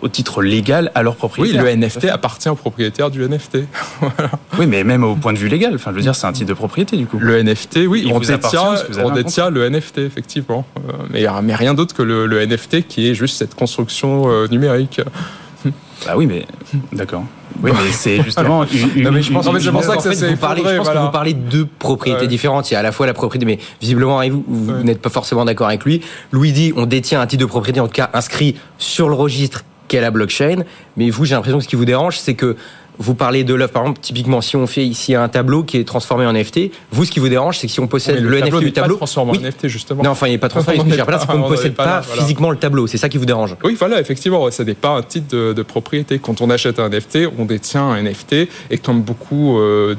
au 0.00 0.08
titre 0.08 0.42
légal 0.42 0.90
à 0.94 1.02
leur 1.02 1.16
propriétaire. 1.16 1.64
Oui, 1.64 1.70
le 1.70 1.76
NFT 1.76 2.06
appartient 2.06 2.48
au 2.48 2.54
propriétaire 2.54 3.10
du 3.10 3.22
NFT. 3.26 3.58
Oui, 4.58 4.66
mais 4.66 4.82
même 4.82 5.04
au 5.04 5.14
point 5.14 5.32
de 5.32 5.38
vue 5.38 5.48
légal. 5.48 5.74
Enfin, 5.74 5.92
je 5.92 5.96
veux 5.96 6.02
dire, 6.02 6.16
c'est 6.16 6.26
un 6.26 6.32
titre 6.32 6.48
de 6.48 6.54
propriété 6.54 6.96
du 6.96 7.06
coup. 7.06 7.18
Le 7.20 7.40
NFT, 7.42 7.80
oui, 7.86 8.10
on 8.12 8.18
détient, 8.18 8.74
on 8.98 9.10
détient 9.10 9.50
le 9.50 9.68
NFT 9.68 9.98
effectivement, 9.98 10.66
euh, 10.76 10.92
mais, 11.10 11.24
mais 11.42 11.54
rien 11.54 11.74
d'autre 11.74 11.94
que 11.94 12.02
le, 12.02 12.44
NFT 12.44 12.88
qui 12.88 13.08
est 13.08 13.14
juste 13.14 13.36
cette 13.36 13.54
construction 13.54 14.24
euh, 14.28 14.48
numérique. 14.48 15.00
Bah 16.06 16.14
oui, 16.16 16.26
mais 16.26 16.46
d'accord. 16.92 17.24
Oui, 17.62 17.72
mais 17.74 17.90
c'est 17.92 18.22
justement. 18.24 18.64
Une, 18.64 19.02
non, 19.02 19.12
mais 19.12 19.22
je 19.22 19.32
pense, 19.32 19.48
que 19.48 19.58
c'est 19.58 19.70
pour 19.70 19.82
ça 19.82 19.96
que 19.96 20.02
ça 20.02 20.12
s'est 20.14 20.30
vous 20.30 20.36
parlez, 20.36 20.62
Je 20.62 20.76
pense 20.76 20.84
voilà. 20.84 21.00
que 21.00 21.06
vous 21.06 21.12
parlez 21.12 21.34
de 21.34 21.40
deux 21.40 21.66
propriétés 21.66 22.22
ouais. 22.22 22.26
différentes. 22.28 22.70
Il 22.70 22.74
y 22.74 22.76
a 22.76 22.80
à 22.80 22.82
la 22.82 22.92
fois 22.92 23.06
la 23.06 23.14
propriété, 23.14 23.46
mais 23.46 23.58
visiblement, 23.80 24.20
vous, 24.28 24.44
vous 24.46 24.72
ouais. 24.72 24.84
n'êtes 24.84 25.00
pas 25.00 25.10
forcément 25.10 25.44
d'accord 25.44 25.66
avec 25.66 25.84
lui. 25.84 26.02
Louis 26.30 26.52
dit 26.52 26.72
on 26.76 26.86
détient 26.86 27.20
un 27.20 27.26
titre 27.26 27.40
de 27.40 27.46
propriété, 27.48 27.80
en 27.80 27.86
tout 27.86 27.94
cas 27.94 28.10
inscrit 28.12 28.56
sur 28.78 29.08
le 29.08 29.14
registre 29.14 29.64
qu'est 29.88 30.00
la 30.00 30.10
blockchain. 30.10 30.64
Mais 30.96 31.10
vous, 31.10 31.24
j'ai 31.24 31.34
l'impression 31.34 31.58
que 31.58 31.64
ce 31.64 31.68
qui 31.68 31.76
vous 31.76 31.84
dérange, 31.84 32.18
c'est 32.18 32.34
que 32.34 32.56
vous 32.98 33.14
parlez 33.14 33.44
de 33.44 33.54
l'œuvre, 33.54 33.72
par 33.72 33.82
exemple, 33.82 34.00
typiquement, 34.00 34.40
si 34.40 34.56
on 34.56 34.66
fait 34.66 34.84
ici 34.84 35.14
un 35.14 35.28
tableau 35.28 35.62
qui 35.62 35.76
est 35.78 35.84
transformé 35.84 36.26
en 36.26 36.32
NFT, 36.32 36.70
vous, 36.90 37.04
ce 37.04 37.10
qui 37.10 37.20
vous 37.20 37.28
dérange, 37.28 37.58
c'est 37.58 37.68
que 37.68 37.72
si 37.72 37.80
on 37.80 37.86
possède 37.86 38.20
le, 38.20 38.28
le 38.28 38.40
NFT 38.40 38.58
du 38.58 38.72
tableau. 38.72 38.94
Pas 38.94 38.98
transformé 38.98 39.32
oui. 39.32 39.38
en 39.38 39.42
NFT, 39.42 39.68
justement. 39.68 40.02
Non, 40.02 40.10
enfin, 40.10 40.26
il 40.26 40.32
n'est 40.32 40.38
pas 40.38 40.48
transformé. 40.48 40.78
Ce 40.90 40.96
que 41.02 41.10
là, 41.10 41.18
c'est 41.20 41.26
qu'on 41.26 41.38
ne 41.38 41.48
possède 41.48 41.74
pas, 41.74 41.84
pas 41.84 42.00
voilà. 42.00 42.22
physiquement 42.22 42.50
le 42.50 42.56
tableau. 42.56 42.86
C'est 42.86 42.98
ça 42.98 43.08
qui 43.08 43.18
vous 43.18 43.24
dérange. 43.24 43.56
Oui, 43.62 43.76
voilà, 43.78 44.00
effectivement, 44.00 44.50
ça 44.50 44.64
n'est 44.64 44.74
pas 44.74 44.90
un 44.90 45.02
titre 45.02 45.28
de, 45.28 45.52
de, 45.52 45.62
propriété. 45.62 46.18
Quand 46.18 46.40
on 46.40 46.50
achète 46.50 46.80
un 46.80 46.88
NFT, 46.88 47.28
on 47.38 47.44
détient 47.44 47.84
un 47.84 48.02
NFT, 48.02 48.48
et 48.70 48.78
comme 48.78 49.02
beaucoup 49.02 49.58
euh, 49.58 49.94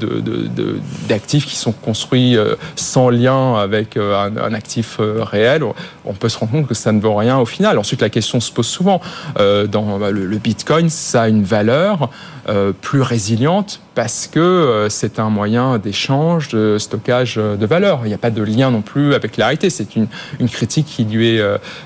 d'actifs 1.08 1.46
qui 1.46 1.56
sont 1.56 1.72
construits 1.72 2.36
euh, 2.36 2.56
sans 2.76 3.10
lien 3.10 3.56
avec 3.56 3.96
euh, 3.96 4.18
un, 4.20 4.36
un, 4.38 4.54
actif 4.54 5.00
réel, 5.00 5.64
on 6.06 6.14
peut 6.14 6.28
se 6.28 6.38
rendre 6.38 6.52
compte 6.52 6.68
que 6.68 6.74
ça 6.74 6.92
ne 6.92 7.00
vaut 7.00 7.16
rien 7.16 7.38
au 7.38 7.46
final. 7.46 7.78
Ensuite, 7.78 8.02
la 8.02 8.10
question 8.10 8.40
se 8.40 8.52
pose 8.52 8.68
souvent. 8.68 9.00
Dans 9.38 10.00
bah, 10.00 10.12
le, 10.12 10.26
le, 10.26 10.38
Bitcoin, 10.38 10.90
ça 10.90 11.24
a 11.24 11.30
une 11.30 11.44
valeur 11.44 12.10
euh, 12.50 12.74
plus 12.90 13.04
résiliente 13.04 13.82
parce 14.00 14.30
que 14.32 14.40
euh, 14.40 14.88
c'est 14.88 15.20
un 15.20 15.30
moyen 15.30 15.78
d'échange, 15.78 16.48
de 16.48 16.78
stockage 16.78 17.36
de 17.36 17.66
valeur. 17.66 18.00
Il 18.06 18.08
n'y 18.08 18.14
a 18.14 18.18
pas 18.18 18.32
de 18.32 18.42
lien 18.42 18.72
non 18.72 18.80
plus 18.82 19.14
avec 19.14 19.36
la 19.36 19.48
réalité. 19.48 19.70
C'est 19.70 19.98
une, 19.98 20.08
une, 20.40 20.48
critique 20.48 20.86
qui 20.86 21.04
lui 21.04 21.36
est 21.36 21.42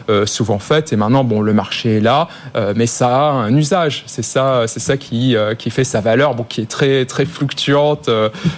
euh, 0.09 0.27
souvent 0.27 0.59
faite. 0.59 0.93
Et 0.93 0.95
maintenant, 0.95 1.23
bon, 1.23 1.41
le 1.41 1.53
marché 1.53 1.97
est 1.97 1.99
là, 1.99 2.27
euh, 2.55 2.75
mais 2.75 2.85
ça 2.85 3.07
a 3.07 3.31
un 3.31 3.55
usage. 3.55 4.03
C'est 4.05 4.21
ça, 4.21 4.65
c'est 4.67 4.79
ça 4.79 4.95
qui, 4.95 5.35
euh, 5.35 5.55
qui 5.55 5.71
fait 5.71 5.83
sa 5.83 6.01
valeur, 6.01 6.35
bon, 6.35 6.43
qui 6.43 6.61
est 6.61 6.69
très 6.69 7.05
très 7.05 7.25
fluctuante. 7.25 8.07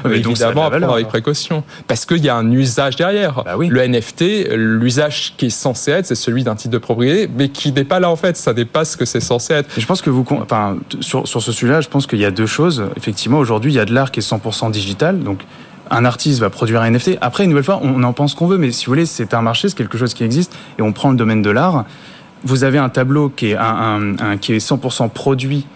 mais 0.04 0.18
évidemment, 0.18 0.66
à 0.66 0.70
prendre 0.70 0.92
avec 0.92 1.08
précaution, 1.08 1.64
parce 1.88 2.06
qu'il 2.06 2.26
y 2.26 2.28
a 2.28 2.36
un 2.36 2.52
usage 2.52 2.98
derrière. 2.98 3.42
Bah 3.46 3.56
oui. 3.56 3.70
Le 3.70 3.88
NFT, 3.88 4.50
l'usage 4.54 5.36
qui 5.38 5.46
est 5.46 5.50
censé 5.50 5.92
être, 5.92 6.08
c'est 6.08 6.16
celui 6.16 6.44
d'un 6.44 6.56
titre 6.56 6.74
de 6.74 6.78
propriété, 6.78 7.32
mais 7.34 7.48
qui 7.48 7.72
n'est 7.72 7.86
pas 7.86 8.02
là 8.02 8.10
en 8.10 8.18
fait. 8.18 8.36
Ça 8.36 8.54
dépasse 8.54 8.92
ce 8.92 8.98
que 8.98 9.06
c'est 9.06 9.22
censé 9.22 9.54
être. 9.54 9.78
Et 9.78 9.82
je 9.82 9.88
pense 9.88 10.02
que 10.02 10.10
vous, 10.10 10.26
enfin, 10.30 10.76
sur, 11.00 11.26
sur 11.26 11.42
ce 11.42 11.54
sujet-là, 11.54 11.80
je 11.80 11.88
pense 11.88 12.06
qu'il 12.06 12.20
y 12.20 12.26
a 12.26 12.32
deux 12.32 12.48
choses. 12.48 12.84
Effectivement, 12.98 13.45
aujourd'hui, 13.46 13.72
il 13.72 13.76
y 13.76 13.80
a 13.80 13.86
de 13.86 13.94
l'art 13.94 14.12
qui 14.12 14.20
est 14.20 14.28
100% 14.28 14.72
digital, 14.72 15.20
donc 15.20 15.44
un 15.92 16.04
artiste 16.04 16.40
va 16.40 16.50
produire 16.50 16.82
un 16.82 16.90
NFT. 16.90 17.20
Après, 17.22 17.44
une 17.44 17.52
nouvelle 17.52 17.64
fois, 17.64 17.80
on 17.84 18.02
en 18.04 18.12
pense 18.12 18.34
qu'on 18.34 18.48
veut, 18.48 18.58
mais 18.58 18.72
si 18.72 18.86
vous 18.86 18.92
voulez, 18.92 19.06
c'est 19.06 19.36
un 19.36 19.44
marché, 19.44 19.70
c'est 19.70 19.78
quelque 19.78 20.00
chose 20.00 20.16
qui 20.16 20.24
existe, 20.24 20.52
et 20.80 20.82
on 20.82 20.92
prend 20.92 21.12
le 21.12 21.16
domaine 21.16 21.44
de 21.44 21.52
l'art. 21.52 21.86
Vous 22.44 22.64
avez 22.64 22.80
un 22.80 22.90
tableau 22.90 23.30
qui 23.30 23.52
est, 23.52 23.58
qui 24.42 24.54
est 24.54 24.58
100% 24.58 25.10
produit 25.10 25.68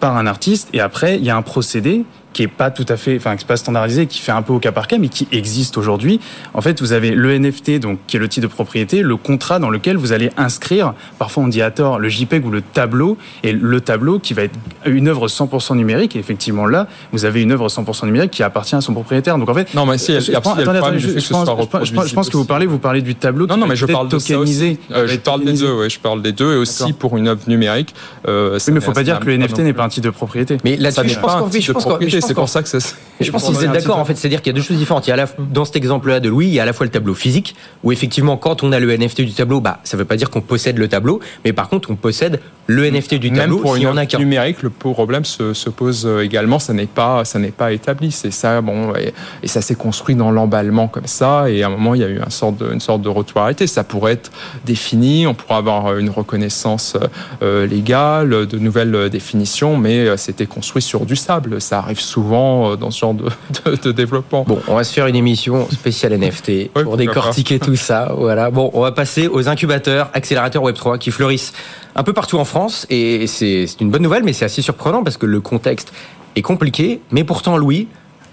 par 0.00 0.16
un 0.16 0.26
artiste, 0.26 0.68
et 0.72 0.80
après, 0.80 1.16
il 1.16 1.24
y 1.24 1.30
a 1.30 1.36
un 1.36 1.42
procédé 1.42 2.04
qui 2.32 2.42
est 2.42 2.48
pas 2.48 2.70
tout 2.70 2.86
à 2.88 2.96
fait, 2.96 3.16
enfin, 3.16 3.36
qui 3.36 3.44
est 3.44 3.46
pas 3.46 3.56
standardisé, 3.56 4.06
qui 4.06 4.20
fait 4.20 4.32
un 4.32 4.42
peu 4.42 4.52
au 4.52 4.58
cas 4.58 4.72
par 4.72 4.86
cas, 4.86 4.98
mais 4.98 5.08
qui 5.08 5.28
existe 5.32 5.76
aujourd'hui. 5.78 6.20
En 6.54 6.60
fait, 6.60 6.80
vous 6.80 6.92
avez 6.92 7.10
le 7.10 7.38
NFT, 7.38 7.78
donc, 7.78 7.98
qui 8.06 8.16
est 8.16 8.20
le 8.20 8.28
titre 8.28 8.48
de 8.48 8.52
propriété, 8.52 9.02
le 9.02 9.16
contrat 9.16 9.58
dans 9.58 9.70
lequel 9.70 9.96
vous 9.96 10.12
allez 10.12 10.30
inscrire, 10.36 10.94
parfois 11.18 11.44
on 11.44 11.48
dit 11.48 11.62
à 11.62 11.70
tort, 11.70 11.98
le 11.98 12.08
JPEG 12.08 12.46
ou 12.46 12.50
le 12.50 12.62
tableau, 12.62 13.16
et 13.42 13.52
le 13.52 13.80
tableau 13.80 14.18
qui 14.18 14.34
va 14.34 14.42
être 14.42 14.58
une 14.86 15.08
œuvre 15.08 15.28
100% 15.28 15.76
numérique, 15.76 16.16
et 16.16 16.18
effectivement 16.18 16.66
là, 16.66 16.88
vous 17.12 17.24
avez 17.24 17.42
une 17.42 17.52
œuvre 17.52 17.68
100% 17.68 18.06
numérique 18.06 18.30
qui 18.30 18.42
appartient 18.42 18.74
à 18.74 18.80
son 18.80 18.92
propriétaire. 18.92 19.38
Donc 19.38 19.48
en 19.48 19.54
fait, 19.54 19.74
non, 19.74 19.86
mais 19.86 19.98
si, 19.98 20.12
je, 20.20 20.32
pense, 20.32 20.58
attendez, 20.58 20.78
attendez, 20.78 20.98
je, 20.98 21.18
je, 21.18 21.28
pense, 21.28 21.48
je, 21.82 22.08
je 22.08 22.14
pense 22.14 22.28
que 22.28 22.36
vous 22.36 22.44
parlez, 22.44 22.66
vous 22.66 22.78
parlez 22.78 23.02
du 23.02 23.14
tableau 23.14 23.46
non, 23.46 23.54
qui 23.54 23.60
non, 23.60 23.66
mais 23.66 23.76
je 23.76 23.86
parle 23.86 24.08
tokenisé. 24.08 24.78
Euh, 24.90 25.06
je 25.06 25.16
parle 25.16 25.44
des 25.44 25.52
deux, 25.52 25.72
ouais, 25.72 25.90
je 25.90 25.98
parle 25.98 26.22
des 26.22 26.32
deux, 26.32 26.54
et 26.54 26.56
aussi 26.56 26.92
pour 26.92 27.16
une 27.16 27.28
œuvre 27.28 27.42
numérique. 27.46 27.94
Euh, 28.28 28.58
oui, 28.66 28.72
mais 28.72 28.80
faut 28.80 28.92
pas 28.92 29.02
dire 29.02 29.20
que 29.20 29.26
le 29.26 29.36
NFT 29.36 29.58
n'est 29.60 29.72
pas 29.72 29.84
un 29.84 29.88
titre 29.88 30.06
de 30.06 30.10
propriété. 30.10 30.58
Mais 30.64 30.76
là-dessus, 30.76 31.08
je 31.08 31.72
pense 31.72 31.84
que 31.84 32.08
c'est 32.22 32.34
pour 32.34 32.48
ça 32.48 32.62
que 32.62 32.68
ça 32.68 32.78
je 33.22 33.30
pense 33.30 33.50
vous 33.50 33.64
êtes 33.64 33.72
d'accord, 33.72 33.98
en 33.98 34.04
fait. 34.04 34.16
C'est-à-dire 34.16 34.42
qu'il 34.42 34.52
y 34.52 34.54
a 34.54 34.58
deux 34.58 34.64
choses 34.64 34.76
différentes. 34.78 35.06
Il 35.06 35.10
y 35.10 35.12
a 35.12 35.16
la, 35.16 35.26
dans 35.38 35.64
cet 35.64 35.76
exemple-là 35.76 36.20
de 36.20 36.28
Louis, 36.28 36.46
il 36.46 36.54
y 36.54 36.60
a 36.60 36.62
à 36.62 36.66
la 36.66 36.72
fois 36.72 36.86
le 36.86 36.92
tableau 36.92 37.14
physique, 37.14 37.54
où 37.82 37.92
effectivement, 37.92 38.36
quand 38.36 38.62
on 38.62 38.72
a 38.72 38.80
le 38.80 38.96
NFT 38.96 39.22
du 39.22 39.32
tableau, 39.32 39.60
bah, 39.60 39.78
ça 39.84 39.96
veut 39.96 40.04
pas 40.04 40.16
dire 40.16 40.30
qu'on 40.30 40.40
possède 40.40 40.78
le 40.78 40.88
tableau, 40.88 41.20
mais 41.44 41.52
par 41.52 41.68
contre, 41.68 41.90
on 41.90 41.96
possède 41.96 42.40
le 42.66 42.88
NFT 42.88 43.14
du 43.16 43.30
Même 43.30 43.40
tableau. 43.40 43.58
pour 43.58 43.76
si 43.76 43.82
une 43.82 43.88
on 43.88 43.96
a 43.96 44.06
qu'un. 44.06 44.18
numérique, 44.18 44.62
le 44.62 44.70
problème 44.70 45.24
se, 45.24 45.52
se 45.52 45.68
pose 45.68 46.08
également. 46.22 46.58
Ça 46.58 46.72
n'est 46.72 46.86
pas, 46.86 47.24
ça 47.24 47.38
n'est 47.38 47.50
pas 47.50 47.72
établi. 47.72 48.12
C'est 48.12 48.30
ça, 48.30 48.60
bon, 48.60 48.94
et, 48.94 49.12
et 49.42 49.48
ça 49.48 49.60
s'est 49.60 49.74
construit 49.74 50.14
dans 50.14 50.30
l'emballement 50.30 50.88
comme 50.88 51.06
ça. 51.06 51.50
Et 51.50 51.62
à 51.62 51.66
un 51.66 51.70
moment, 51.70 51.94
il 51.94 52.00
y 52.00 52.04
a 52.04 52.08
eu 52.08 52.18
une 52.18 52.30
sorte 52.30 52.56
de, 52.58 52.72
une 52.72 52.80
sorte 52.80 53.02
de 53.02 53.08
retour 53.08 53.40
arrêté. 53.40 53.66
Ça 53.66 53.84
pourrait 53.84 54.12
être 54.12 54.30
défini. 54.64 55.26
On 55.26 55.34
pourrait 55.34 55.56
avoir 55.56 55.98
une 55.98 56.10
reconnaissance 56.10 56.96
euh, 57.42 57.66
légale, 57.66 58.46
de 58.46 58.58
nouvelles 58.58 59.10
définitions, 59.10 59.76
mais 59.76 60.16
c'était 60.16 60.46
construit 60.46 60.82
sur 60.82 61.04
du 61.04 61.16
sable. 61.16 61.60
Ça 61.60 61.78
arrive 61.78 62.00
souvent 62.00 62.76
dans 62.76 62.90
ce 62.90 63.00
genre 63.00 63.11
de, 63.14 63.24
de, 63.64 63.76
de 63.76 63.92
développement. 63.92 64.44
Bon, 64.46 64.60
on 64.68 64.76
va 64.76 64.84
se 64.84 64.92
faire 64.92 65.06
une 65.06 65.16
émission 65.16 65.68
spéciale 65.70 66.16
NFT 66.18 66.48
oui, 66.48 66.82
pour 66.82 66.96
décortiquer 66.96 67.58
tout 67.58 67.76
ça. 67.76 68.12
Voilà. 68.16 68.50
Bon, 68.50 68.70
on 68.74 68.80
va 68.80 68.92
passer 68.92 69.28
aux 69.28 69.48
incubateurs, 69.48 70.10
accélérateurs 70.14 70.62
Web3 70.62 70.98
qui 70.98 71.10
fleurissent 71.10 71.52
un 71.94 72.02
peu 72.02 72.12
partout 72.12 72.38
en 72.38 72.44
France 72.44 72.86
et 72.90 73.26
c'est 73.26 73.66
une 73.80 73.90
bonne 73.90 74.02
nouvelle, 74.02 74.24
mais 74.24 74.32
c'est 74.32 74.44
assez 74.44 74.62
surprenant 74.62 75.02
parce 75.02 75.16
que 75.16 75.26
le 75.26 75.40
contexte 75.40 75.92
est 76.36 76.42
compliqué. 76.42 77.00
Mais 77.10 77.24
pourtant, 77.24 77.56
Louis, 77.56 77.88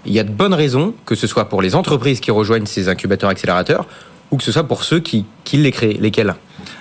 il 0.06 0.12
y 0.12 0.18
a 0.18 0.24
de 0.24 0.30
bonnes 0.30 0.54
raisons, 0.54 0.94
que 1.04 1.14
ce 1.14 1.26
soit 1.26 1.48
pour 1.48 1.62
les 1.62 1.74
entreprises 1.74 2.20
qui 2.20 2.30
rejoignent 2.30 2.66
ces 2.66 2.88
incubateurs 2.88 3.30
accélérateurs 3.30 3.86
ou 4.30 4.36
que 4.36 4.44
ce 4.44 4.52
soit 4.52 4.64
pour 4.64 4.84
ceux 4.84 5.00
qui, 5.00 5.24
qui 5.44 5.56
les 5.56 5.72
créent. 5.72 5.98
Lesquels? 6.00 6.34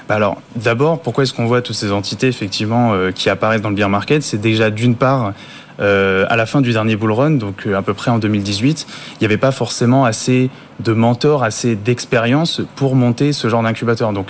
Alors, 0.07 0.41
d'abord, 0.55 0.99
pourquoi 0.99 1.23
est-ce 1.23 1.33
qu'on 1.33 1.45
voit 1.45 1.61
toutes 1.61 1.75
ces 1.75 1.91
entités 1.91 2.27
effectivement 2.27 2.93
euh, 2.93 3.11
qui 3.11 3.29
apparaissent 3.29 3.61
dans 3.61 3.69
le 3.69 3.75
bear 3.75 3.89
market? 3.89 4.23
C'est 4.23 4.39
déjà 4.39 4.69
d'une 4.69 4.95
part 4.95 5.33
euh, 5.79 6.25
à 6.29 6.35
la 6.35 6.45
fin 6.45 6.61
du 6.61 6.71
dernier 6.71 6.95
bull 6.95 7.11
run, 7.11 7.31
donc 7.31 7.65
euh, 7.65 7.75
à 7.75 7.81
peu 7.81 7.93
près 7.93 8.11
en 8.11 8.19
2018, 8.19 8.87
il 8.89 9.17
n'y 9.21 9.25
avait 9.25 9.37
pas 9.37 9.51
forcément 9.51 10.05
assez 10.05 10.49
de 10.79 10.93
mentors, 10.93 11.43
assez 11.43 11.75
d'expérience 11.75 12.61
pour 12.75 12.95
monter 12.95 13.33
ce 13.33 13.49
genre 13.49 13.63
d'incubateur. 13.63 14.13
Donc 14.13 14.27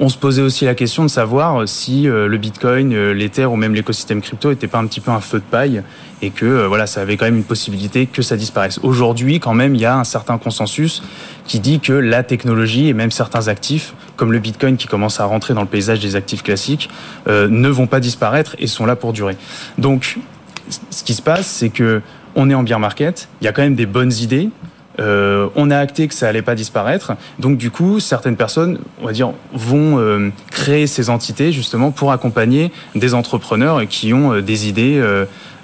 on 0.00 0.08
se 0.08 0.18
posait 0.18 0.42
aussi 0.42 0.64
la 0.64 0.74
question 0.74 1.04
de 1.04 1.08
savoir 1.08 1.68
si 1.68 2.08
euh, 2.08 2.26
le 2.26 2.36
Bitcoin, 2.36 2.92
euh, 2.92 3.14
l'Ether 3.14 3.46
ou 3.46 3.54
même 3.54 3.74
l'écosystème 3.74 4.20
crypto 4.20 4.50
n'était 4.50 4.66
pas 4.66 4.78
un 4.78 4.86
petit 4.86 5.00
peu 5.00 5.12
un 5.12 5.20
feu 5.20 5.38
de 5.38 5.44
paille 5.44 5.82
et 6.20 6.30
que 6.30 6.46
euh, 6.46 6.66
voilà, 6.66 6.88
ça 6.88 7.00
avait 7.00 7.16
quand 7.16 7.26
même 7.26 7.36
une 7.36 7.44
possibilité 7.44 8.06
que 8.06 8.20
ça 8.20 8.36
disparaisse. 8.36 8.80
Aujourd'hui, 8.82 9.38
quand 9.38 9.54
même, 9.54 9.76
il 9.76 9.80
y 9.80 9.84
a 9.84 9.96
un 9.96 10.02
certain 10.02 10.36
consensus 10.38 11.02
qui 11.46 11.60
dit 11.60 11.78
que 11.78 11.92
la 11.92 12.24
technologie 12.24 12.88
et 12.88 12.92
même 12.92 13.12
certains 13.12 13.46
actifs, 13.46 13.94
comme 14.16 14.32
le 14.32 14.40
Bitcoin 14.40 14.76
qui 14.76 14.88
commence 14.88 15.20
à 15.20 15.26
rentrer 15.26 15.54
dans 15.54 15.60
le 15.60 15.68
paysage 15.68 16.00
des 16.00 16.16
actifs 16.16 16.42
classiques, 16.42 16.90
euh, 17.28 17.46
ne 17.48 17.68
vont 17.68 17.86
pas 17.86 18.00
disparaître 18.00 18.56
et 18.58 18.66
sont 18.66 18.86
là 18.86 18.96
pour 18.96 19.12
durer. 19.12 19.36
Donc, 19.78 20.18
ce 20.90 21.04
qui 21.04 21.14
se 21.14 21.22
passe, 21.22 21.46
c'est 21.46 21.70
que 21.70 22.02
on 22.36 22.50
est 22.50 22.54
en 22.54 22.62
bear 22.62 22.80
market, 22.80 23.28
il 23.40 23.44
y 23.44 23.48
a 23.48 23.52
quand 23.52 23.62
même 23.62 23.76
des 23.76 23.86
bonnes 23.86 24.12
idées, 24.12 24.50
euh, 25.00 25.48
on 25.56 25.70
a 25.70 25.78
acté 25.78 26.06
que 26.06 26.14
ça 26.14 26.28
allait 26.28 26.42
pas 26.42 26.54
disparaître. 26.54 27.14
Donc 27.38 27.58
du 27.58 27.70
coup, 27.70 28.00
certaines 28.00 28.36
personnes, 28.36 28.78
on 29.00 29.06
va 29.06 29.12
dire, 29.12 29.32
vont 29.52 29.98
euh, 29.98 30.30
créer 30.50 30.86
ces 30.86 31.10
entités 31.10 31.52
justement 31.52 31.90
pour 31.90 32.12
accompagner 32.12 32.70
des 32.94 33.14
entrepreneurs 33.14 33.86
qui 33.88 34.12
ont 34.12 34.34
euh, 34.34 34.42
des 34.42 34.68
idées 34.68 35.02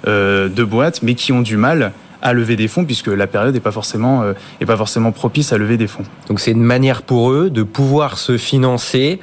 de 0.05 0.63
boîtes, 0.63 1.01
mais 1.03 1.15
qui 1.15 1.31
ont 1.31 1.41
du 1.41 1.57
mal 1.57 1.91
à 2.23 2.33
lever 2.33 2.55
des 2.55 2.67
fonds 2.67 2.85
puisque 2.85 3.07
la 3.07 3.25
période 3.25 3.53
n'est 3.53 3.59
pas 3.59 3.71
forcément 3.71 4.23
est 4.59 4.65
pas 4.65 4.77
forcément 4.77 5.11
propice 5.11 5.53
à 5.53 5.57
lever 5.57 5.77
des 5.77 5.87
fonds. 5.87 6.03
Donc 6.27 6.39
c'est 6.39 6.51
une 6.51 6.63
manière 6.63 7.01
pour 7.01 7.31
eux 7.31 7.49
de 7.49 7.63
pouvoir 7.63 8.17
se 8.17 8.37
financer 8.37 9.19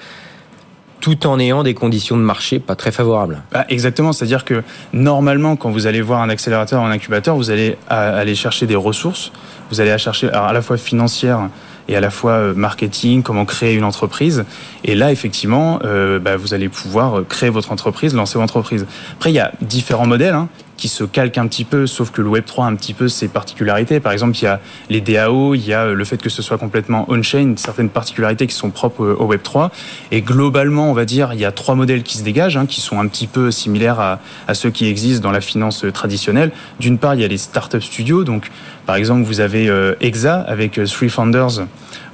tout 1.01 1.27
en 1.27 1.39
ayant 1.39 1.63
des 1.63 1.75
conditions 1.75 2.17
de 2.17 2.23
marché 2.23 2.59
pas 2.59 2.75
très 2.75 2.93
favorables. 2.93 3.43
Bah, 3.53 3.65
exactement, 3.69 4.13
c'est-à-dire 4.13 4.45
que 4.45 4.63
normalement, 4.93 5.57
quand 5.57 5.71
vous 5.71 5.87
allez 5.87 6.01
voir 6.01 6.23
un 6.23 6.29
accélérateur 6.29 6.83
ou 6.83 6.85
un 6.85 6.91
incubateur, 6.91 7.37
vous 7.37 7.51
allez 7.51 7.77
aller 7.89 8.35
chercher 8.35 8.67
des 8.67 8.77
ressources, 8.77 9.33
vous 9.71 9.81
allez 9.81 9.97
chercher 9.99 10.31
à 10.31 10.53
la 10.53 10.63
fois 10.63 10.77
financière 10.77 11.49
et 11.89 11.97
à 11.97 12.01
la 12.01 12.11
fois 12.11 12.53
marketing, 12.55 13.23
comment 13.23 13.47
créer 13.47 13.75
une 13.75 13.85
entreprise. 13.85 14.45
Et 14.85 14.95
là, 14.95 15.11
effectivement, 15.11 15.79
euh, 15.85 16.19
bah, 16.19 16.37
vous 16.37 16.53
allez 16.53 16.69
pouvoir 16.69 17.23
créer 17.27 17.49
votre 17.49 17.73
entreprise, 17.73 18.15
lancer 18.15 18.39
votre 18.39 18.57
entreprise. 18.57 18.87
Après, 19.15 19.31
il 19.31 19.35
y 19.35 19.41
a 19.41 19.53
différents 19.63 20.07
modèles. 20.07 20.35
Hein 20.35 20.49
qui 20.79 20.89
se 20.89 21.05
calquent 21.05 21.37
un 21.37 21.47
petit 21.49 21.65
peu, 21.65 21.87
sauf 21.87 22.11
que 22.11 22.23
le 22.23 22.31
Web3 22.31 22.63
a 22.63 22.67
un 22.67 22.77
petit 22.77 22.95
peu 22.95 23.09
ses 23.09 23.29
particularités. 23.29 24.01
Par 24.01 24.13
exemple, 24.13 24.39
il 24.39 24.45
y 24.45 24.47
a 24.47 24.61
les 24.89 25.01
DAO, 25.03 25.55
il 25.55 25.67
y 25.67 25.75
a 25.75 25.87
le 25.87 26.05
fait 26.05 26.23
que 26.23 26.31
ce 26.31 26.41
soit 26.41 26.57
complètement 26.57 27.05
on-chain, 27.09 27.55
certaines 27.57 27.91
particularités 27.91 28.47
qui 28.47 28.55
sont 28.55 28.71
propres 28.71 29.05
au 29.05 29.35
Web3. 29.35 29.71
Et 30.13 30.23
globalement, 30.23 30.89
on 30.91 30.95
va 30.95 31.05
dire, 31.05 31.35
il 31.35 31.41
y 31.41 31.45
a 31.45 31.53
trois 31.53 31.75
modèles 31.75 32.05
qui 32.05 32.17
se 32.17 32.23
dégagent, 32.23 32.57
hein, 32.57 32.67
qui 32.67 32.81
sont 32.81 32.99
un 32.99 33.09
petit 33.09 33.27
peu 33.27 33.51
similaires 33.51 34.01
à, 34.01 34.55
ceux 34.55 34.71
qui 34.71 34.87
existent 34.87 35.23
dans 35.23 35.33
la 35.33 35.41
finance 35.41 35.85
traditionnelle. 35.93 36.53
D'une 36.79 36.97
part, 36.97 37.15
il 37.15 37.21
y 37.21 37.25
a 37.25 37.29
les 37.29 37.39
startup 37.39 37.83
studios. 37.83 38.23
Donc, 38.23 38.49
par 38.87 38.97
exemple, 38.97 39.25
vous 39.25 39.41
avez 39.41 39.69
euh, 39.69 39.95
Exa 40.01 40.41
avec 40.41 40.79
euh, 40.79 40.87
Three 40.87 41.11
Founders 41.11 41.67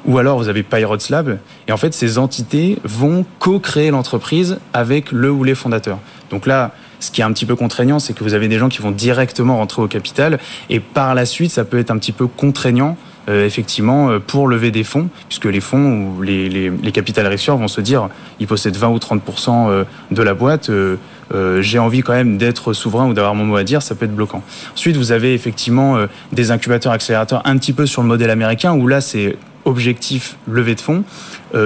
ou 0.07 0.19
alors 0.19 0.39
vous 0.39 0.49
avez 0.49 0.63
Pirates 0.63 1.09
Lab. 1.11 1.39
Et 1.69 1.73
en 1.73 1.77
fait, 1.77 1.95
ces 1.95 2.19
entités 2.19 2.79
vont 2.85 3.25
co-créer 3.39 3.91
l'entreprise 3.91 4.59
avec 4.73 5.13
le 5.13 5.31
ou 5.31 5.45
les 5.45 5.55
fondateurs. 5.55 5.99
Donc 6.31 6.47
là, 6.47 6.73
ce 7.05 7.11
qui 7.11 7.21
est 7.21 7.25
un 7.25 7.33
petit 7.33 7.47
peu 7.47 7.57
contraignant, 7.57 7.99
c'est 7.99 8.15
que 8.15 8.25
vous 8.25 8.35
avez 8.35 8.49
des 8.49 8.59
gens 8.59 8.69
qui 8.69 8.81
vont 8.81 8.91
directement 8.91 9.59
rentrer 9.59 9.83
au 9.83 9.89
capital 9.89 10.39
et 10.71 10.81
par 10.81 11.15
la 11.15 11.27
suite, 11.27 11.51
ça 11.51 11.65
peut 11.65 11.79
être 11.79 11.91
un 11.91 11.99
petit 11.99 12.13
peu 12.13 12.27
contraignant. 12.27 12.97
Euh, 13.27 13.47
effectivement, 13.47 14.21
pour 14.21 14.49
lever 14.49 14.71
des 14.71 14.85
fonds, 14.85 15.09
puisque 15.29 15.47
les 15.47 15.63
fonds 15.63 16.13
ou 16.19 16.21
les, 16.21 16.51
les, 16.51 16.71
les 16.71 16.93
capital 16.93 17.27
raiseurs 17.27 17.57
vont 17.57 17.69
se 17.69 17.81
dire, 17.81 18.11
ils 18.39 18.47
possèdent 18.47 18.77
20 18.77 18.89
ou 18.89 18.99
30% 18.99 19.85
de 20.11 20.23
la 20.23 20.35
boîte, 20.35 20.69
euh, 20.69 21.63
j'ai 21.63 21.79
envie 21.79 22.03
quand 22.03 22.13
même 22.13 22.37
d'être 22.37 22.75
souverain 22.75 23.09
ou 23.09 23.15
d'avoir 23.15 23.35
mon 23.35 23.47
mot 23.47 23.57
à 23.57 23.65
dire, 23.65 23.81
ça 23.81 23.95
peut 23.95 24.05
être 24.05 24.15
bloquant. 24.15 24.43
Ensuite, 24.75 24.99
vous 24.99 25.11
avez 25.11 25.33
effectivement 25.33 25.97
des 26.33 26.51
incubateurs 26.51 26.93
accélérateurs 26.93 27.41
un 27.47 27.57
petit 27.57 27.73
peu 27.73 27.87
sur 27.87 28.03
le 28.03 28.09
modèle 28.09 28.29
américain 28.29 28.75
où 28.75 28.87
là 28.87 29.01
c'est 29.01 29.39
objectif 29.65 30.37
levée 30.47 30.75
de 30.75 30.83
fonds. 30.83 31.03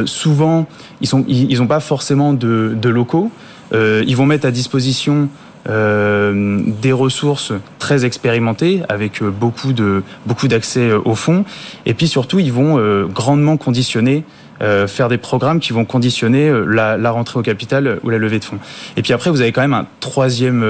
souvent, 0.04 0.68
ils 1.00 1.08
n'ont 1.12 1.24
ils, 1.26 1.66
pas 1.66 1.80
forcément 1.80 2.34
de, 2.34 2.76
de 2.80 2.88
locaux. 2.88 3.32
Ils 3.72 4.16
vont 4.16 4.26
mettre 4.26 4.46
à 4.46 4.50
disposition 4.50 5.28
euh, 5.68 6.62
des 6.80 6.92
ressources 6.92 7.52
très 7.78 8.06
expérimentées 8.06 8.80
avec 8.88 9.20
euh, 9.20 9.30
beaucoup 9.30 9.74
de 9.74 10.02
beaucoup 10.24 10.48
d'accès 10.48 10.88
euh, 10.88 11.00
au 11.04 11.14
fond 11.14 11.44
et 11.84 11.92
puis 11.92 12.08
surtout 12.08 12.38
ils 12.38 12.52
vont 12.52 12.78
grandement 13.08 13.56
conditionner 13.56 14.24
faire 14.60 15.08
des 15.08 15.18
programmes 15.18 15.60
qui 15.60 15.72
vont 15.72 15.84
conditionner 15.84 16.50
la, 16.66 16.96
la, 16.96 17.10
rentrée 17.12 17.38
au 17.38 17.42
capital 17.42 18.00
ou 18.02 18.10
la 18.10 18.18
levée 18.18 18.40
de 18.40 18.44
fonds. 18.44 18.58
Et 18.96 19.02
puis 19.02 19.12
après, 19.12 19.30
vous 19.30 19.40
avez 19.40 19.52
quand 19.52 19.60
même 19.60 19.72
un 19.72 19.86
troisième, 20.00 20.64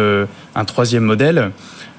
un 0.55 0.65
troisième 0.67 1.05
modèle 1.05 1.53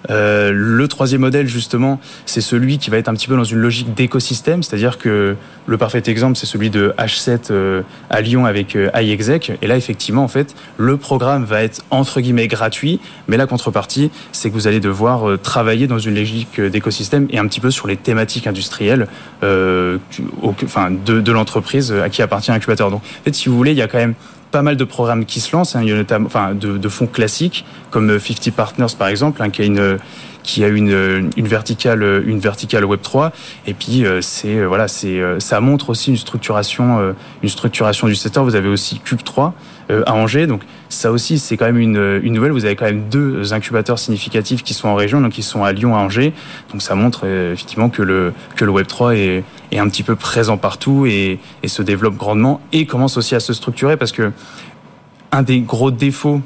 euh, 0.10 0.52
le 0.54 0.88
troisième 0.88 1.22
modèle, 1.22 1.48
justement, 1.48 2.00
c'est 2.26 2.42
celui 2.42 2.78
qui 2.78 2.90
va 2.90 2.98
être 2.98 3.10
un 3.10 3.14
petit 3.14 3.28
peu 3.28 3.36
dans 3.36 3.44
une 3.44 3.60
logique 3.60 3.94
d'écosystème, 3.94 4.64
c'est-à-dire 4.64 4.98
que 4.98 5.36
le 5.68 5.78
parfait 5.78 6.02
exemple, 6.06 6.38
c'est 6.38 6.46
celui 6.46 6.70
de 6.70 6.94
H7 6.98 7.52
euh, 7.52 7.82
à 8.10 8.22
Lyon 8.22 8.46
avec 8.46 8.76
euh, 8.76 8.90
iExec. 8.96 9.52
Et 9.62 9.68
là, 9.68 9.78
effectivement, 9.78 10.24
en 10.24 10.28
fait, 10.28 10.56
le 10.78 10.98
programme 10.98 11.44
va 11.44 11.64
être 11.64 11.84
entre 11.92 12.22
guillemets 12.22 12.48
gratuit, 12.48 13.00
mais 13.28 13.38
la 13.38 13.46
contrepartie, 13.46 14.12
c'est 14.32 14.50
que 14.50 14.56
vous 14.56 14.68
allez 14.68 14.80
devoir 14.80 15.40
travailler 15.40 15.88
dans 15.88 16.00
une 16.00 16.16
logique 16.16 16.60
d'écosystème 16.62 17.28
et 17.30 17.38
un 17.38 17.48
petit 17.48 17.60
peu 17.60 17.72
sur 17.72 17.88
les 17.88 17.98
thématiques 17.98 18.48
industrielles 18.48 19.08
enfin, 19.42 20.92
de, 20.92 21.22
de 21.22 21.32
l'entreprise 21.32 21.92
à 21.92 22.10
qui 22.10 22.22
appartient 22.22 22.52
l'incubateur. 22.52 22.90
Donc, 22.90 23.02
en 23.02 23.24
fait, 23.24 23.36
si 23.36 23.50
vous 23.50 23.56
voulez, 23.56 23.72
il 23.72 23.78
y 23.78 23.82
a 23.82 23.88
quand 23.88 23.98
même 23.98 24.16
pas 24.52 24.62
mal 24.62 24.78
de 24.78 24.84
programmes 24.84 25.26
qui 25.26 25.40
se 25.40 25.56
lancent. 25.56 25.76
Hein. 25.76 25.82
Il 25.84 25.90
y 25.90 25.92
a 25.92 25.96
notamment, 25.96 26.28
enfin, 26.28 26.54
de, 26.54 26.78
de, 26.78 26.90
fonds 26.90 27.08
classiques 27.08 27.66
comme 27.92 28.20
50 28.20 28.48
euh, 28.48 28.52
Partners 28.52 28.96
par 28.98 29.08
exemple, 29.08 29.42
hein, 29.42 29.50
qui 29.50 29.62
a 29.62 29.66
une 29.66 29.98
qui 30.42 30.64
a 30.64 30.70
une, 30.70 31.30
une 31.36 31.48
verticale 31.48 32.24
une 32.26 32.40
verticale 32.40 32.86
Web 32.86 33.02
3 33.02 33.32
et 33.68 33.74
puis 33.74 34.06
euh, 34.06 34.22
c'est 34.22 34.56
euh, 34.56 34.68
voilà 34.68 34.88
c'est 34.88 35.22
ça 35.40 35.60
montre 35.60 35.90
aussi 35.90 36.12
une 36.12 36.18
structuration 36.18 37.14
une 37.44 37.50
structuration 37.50 38.08
du 38.08 38.16
secteur 38.16 38.46
vous 38.46 38.56
avez 38.56 38.70
aussi 38.70 39.00
Cube 39.00 39.22
3 39.24 39.54
à 39.90 40.14
Angers 40.14 40.48
donc 40.48 40.62
ça 40.90 41.12
aussi 41.12 41.40
c'est 41.40 41.56
quand 41.56 41.66
même 41.66 41.80
une, 41.80 42.20
nouvelle 42.20 42.52
vous 42.52 42.66
avez 42.66 42.76
quand 42.76 42.86
même 42.86 43.10
deux 43.10 43.54
incubateurs 43.54 44.00
significatifs 44.00 44.64
qui 44.64 44.74
sont 44.74 44.88
en 44.88 44.96
région 44.96 45.22
donc 45.22 45.38
ils 45.38 45.44
sont 45.44 45.64
à 45.64 45.72
Lyon 45.72 45.96
à 45.96 46.00
Angers 46.00 46.34
donc 46.72 46.82
ça 46.82 46.96
montre 46.96 47.26
effectivement 47.26 47.90
que 47.90 48.02
le 48.02 48.34
que 48.56 48.66
le 48.66 48.72
Web 48.72 48.88
3 48.88 49.16
est 49.16 49.44
un 49.74 49.88
petit 49.88 50.04
peu 50.04 50.16
présent 50.16 50.58
partout 50.58 51.06
et, 51.06 51.40
se 51.66 51.84
développe 51.84 52.18
grandement 52.18 52.62
et 52.74 52.88
commence 52.88 53.16
aussi 53.18 53.36
à 53.36 53.40
se 53.40 53.54
structurer 53.54 53.96
parce 53.96 54.12
que 54.12 54.32
un 55.32 55.44
des 55.44 55.62
gros 55.62 55.92
défauts 55.92 56.42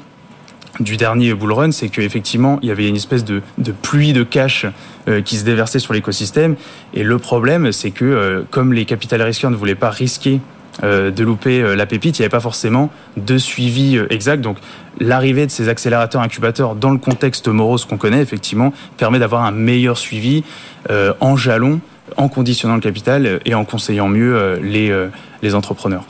du 0.80 0.96
dernier 0.96 1.34
bull 1.34 1.52
run, 1.52 1.70
c'est 1.70 1.88
qu'effectivement, 1.88 2.58
il 2.62 2.68
y 2.68 2.70
avait 2.70 2.88
une 2.88 2.96
espèce 2.96 3.24
de, 3.24 3.42
pluie 3.82 4.12
de 4.12 4.22
cash 4.22 4.66
euh, 5.08 5.22
qui 5.22 5.36
se 5.36 5.44
déversait 5.44 5.78
sur 5.78 5.92
l'écosystème. 5.92 6.56
Et 6.94 7.02
le 7.02 7.18
problème, 7.18 7.72
c'est 7.72 7.90
que 7.90 8.04
euh, 8.04 8.42
comme 8.50 8.72
les 8.72 8.84
capital 8.84 9.22
risqueurs 9.22 9.50
ne 9.50 9.56
voulaient 9.56 9.74
pas 9.74 9.90
risquer 9.90 10.34
euh, 10.34 10.53
de 10.82 11.22
louper 11.22 11.76
la 11.76 11.86
pépite, 11.86 12.18
il 12.18 12.22
n'y 12.22 12.24
avait 12.24 12.30
pas 12.30 12.40
forcément 12.40 12.90
de 13.16 13.38
suivi 13.38 13.98
exact. 14.10 14.40
Donc 14.40 14.58
l'arrivée 15.00 15.46
de 15.46 15.50
ces 15.50 15.68
accélérateurs 15.68 16.20
incubateurs 16.20 16.74
dans 16.74 16.90
le 16.90 16.98
contexte 16.98 17.48
morose 17.48 17.84
qu'on 17.84 17.96
connaît, 17.96 18.20
effectivement, 18.20 18.72
permet 18.96 19.18
d'avoir 19.18 19.44
un 19.44 19.52
meilleur 19.52 19.98
suivi 19.98 20.42
en 20.88 21.36
jalon 21.36 21.80
en 22.16 22.28
conditionnant 22.28 22.74
le 22.74 22.80
capital 22.80 23.40
et 23.44 23.54
en 23.54 23.64
conseillant 23.64 24.08
mieux 24.08 24.36
euh, 24.36 24.58
les, 24.62 24.90
euh, 24.90 25.08
les 25.42 25.54
entrepreneurs. 25.54 26.04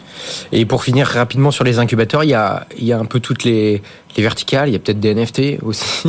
Et 0.53 0.65
pour 0.65 0.83
finir 0.83 1.07
rapidement 1.07 1.51
sur 1.51 1.65
les 1.65 1.79
incubateurs, 1.79 2.25
il 2.25 2.31
y 2.31 2.35
a, 2.35 2.67
il 2.79 2.85
y 2.85 2.93
a 2.93 2.99
un 2.99 3.05
peu 3.05 3.21
toutes 3.21 3.45
les, 3.45 3.83
les 4.17 4.23
verticales, 4.23 4.69
il 4.69 4.73
y 4.73 4.77
a 4.77 4.79
peut-être 4.79 5.01
des 5.01 5.15
NFT 5.15 5.63
aussi. 5.63 6.09